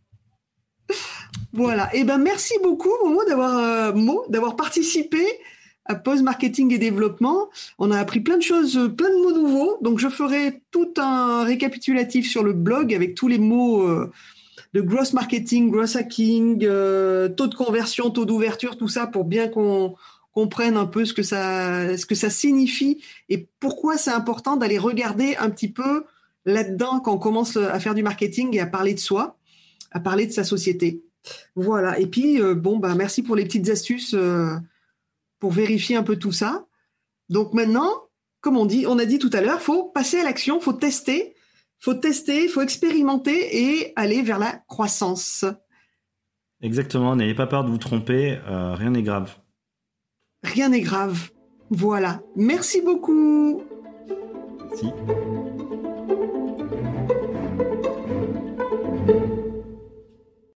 Voilà. 1.53 1.93
Et 1.95 2.01
eh 2.01 2.05
ben 2.05 2.19
merci 2.19 2.55
beaucoup 2.63 2.91
Momo 3.03 3.25
d'avoir 3.25 3.59
euh, 3.59 3.93
d'avoir 4.29 4.55
participé 4.55 5.19
à 5.87 5.97
Pause 5.97 6.23
Marketing 6.23 6.73
et 6.73 6.79
Développement. 6.79 7.49
On 7.79 7.91
a 7.91 7.99
appris 7.99 8.21
plein 8.21 8.37
de 8.37 8.43
choses, 8.43 8.75
plein 8.97 9.09
de 9.09 9.23
mots 9.23 9.33
nouveaux. 9.33 9.79
Donc 9.83 9.99
je 9.99 10.09
ferai 10.09 10.63
tout 10.71 10.93
un 10.99 11.43
récapitulatif 11.45 12.31
sur 12.31 12.45
le 12.45 12.53
blog 12.53 12.95
avec 12.95 13.15
tous 13.15 13.27
les 13.27 13.39
mots 13.39 13.89
de 14.75 14.81
gross 14.81 15.13
marketing, 15.13 15.71
gross 15.71 15.97
hacking, 15.97 16.65
euh, 16.65 17.29
taux 17.29 17.47
de 17.47 17.55
conversion, 17.55 18.11
taux 18.11 18.25
d'ouverture, 18.25 18.77
tout 18.77 18.89
ça 18.89 19.07
pour 19.07 19.25
bien 19.25 19.49
qu'on 19.49 19.95
comprenne 20.33 20.77
un 20.77 20.87
peu 20.87 21.05
ce 21.05 21.15
que 21.15 21.23
ça, 21.23 21.97
ce 21.97 22.07
que 22.07 22.15
ça 22.15 22.31
signifie 22.31 23.03
et 23.29 23.49
pourquoi 23.61 23.97
c'est 23.97 24.11
important 24.11 24.57
d'aller 24.57 24.79
regarder 24.79 25.37
un 25.37 25.51
petit 25.51 25.69
peu 25.69 26.05
là-dedans 26.45 27.01
quand 27.01 27.15
on 27.15 27.19
commence 27.19 27.57
à 27.57 27.79
faire 27.81 27.95
du 27.95 28.03
marketing 28.03 28.55
et 28.55 28.61
à 28.61 28.67
parler 28.67 28.95
de 28.95 29.01
soi, 29.01 29.37
à 29.91 30.01
parler 30.01 30.27
de 30.27 30.33
sa 30.33 30.45
société. 30.45 31.03
Voilà. 31.57 31.99
Et 31.99 32.07
puis 32.07 32.41
euh, 32.41 32.55
bon 32.55 32.79
bah 32.79 32.95
merci 32.95 33.23
pour 33.23 33.37
les 33.37 33.45
petites 33.45 33.69
astuces 33.69 34.15
euh, 34.15 34.55
pour 35.41 35.51
vérifier 35.51 35.97
un 35.97 36.03
peu 36.03 36.17
tout 36.17 36.33
ça. 36.33 36.67
Donc 37.29 37.53
maintenant, 37.53 37.91
comme 38.41 38.57
on 38.57 38.67
dit, 38.67 38.87
on 38.87 38.99
a 38.99 39.05
dit 39.05 39.19
tout 39.19 39.31
à 39.33 39.41
l'heure, 39.41 39.61
faut 39.61 39.85
passer 39.85 40.21
à 40.21 40.25
l'action, 40.25 40.61
faut 40.61 40.73
tester 40.73 41.35
faut 41.79 41.95
tester, 41.95 42.49
faut 42.49 42.63
expérimenter 42.63 43.79
et 43.79 43.93
aller 43.97 44.23
vers 44.23 44.39
la 44.39 44.53
croissance. 44.69 45.45
Exactement, 46.61 47.15
n'ayez 47.15 47.35
pas 47.35 47.47
peur 47.47 47.65
de 47.65 47.71
vous 47.71 47.79
tromper, 47.79 48.39
euh, 48.49 48.75
rien 48.75 48.91
n'est 48.91 49.03
grave. 49.03 49.37
Rien 50.43 50.69
n'est 50.71 50.81
grave. 50.81 51.31
Voilà. 51.71 52.21
Merci 52.37 52.81
beaucoup. 52.83 53.63
Merci. 54.71 54.93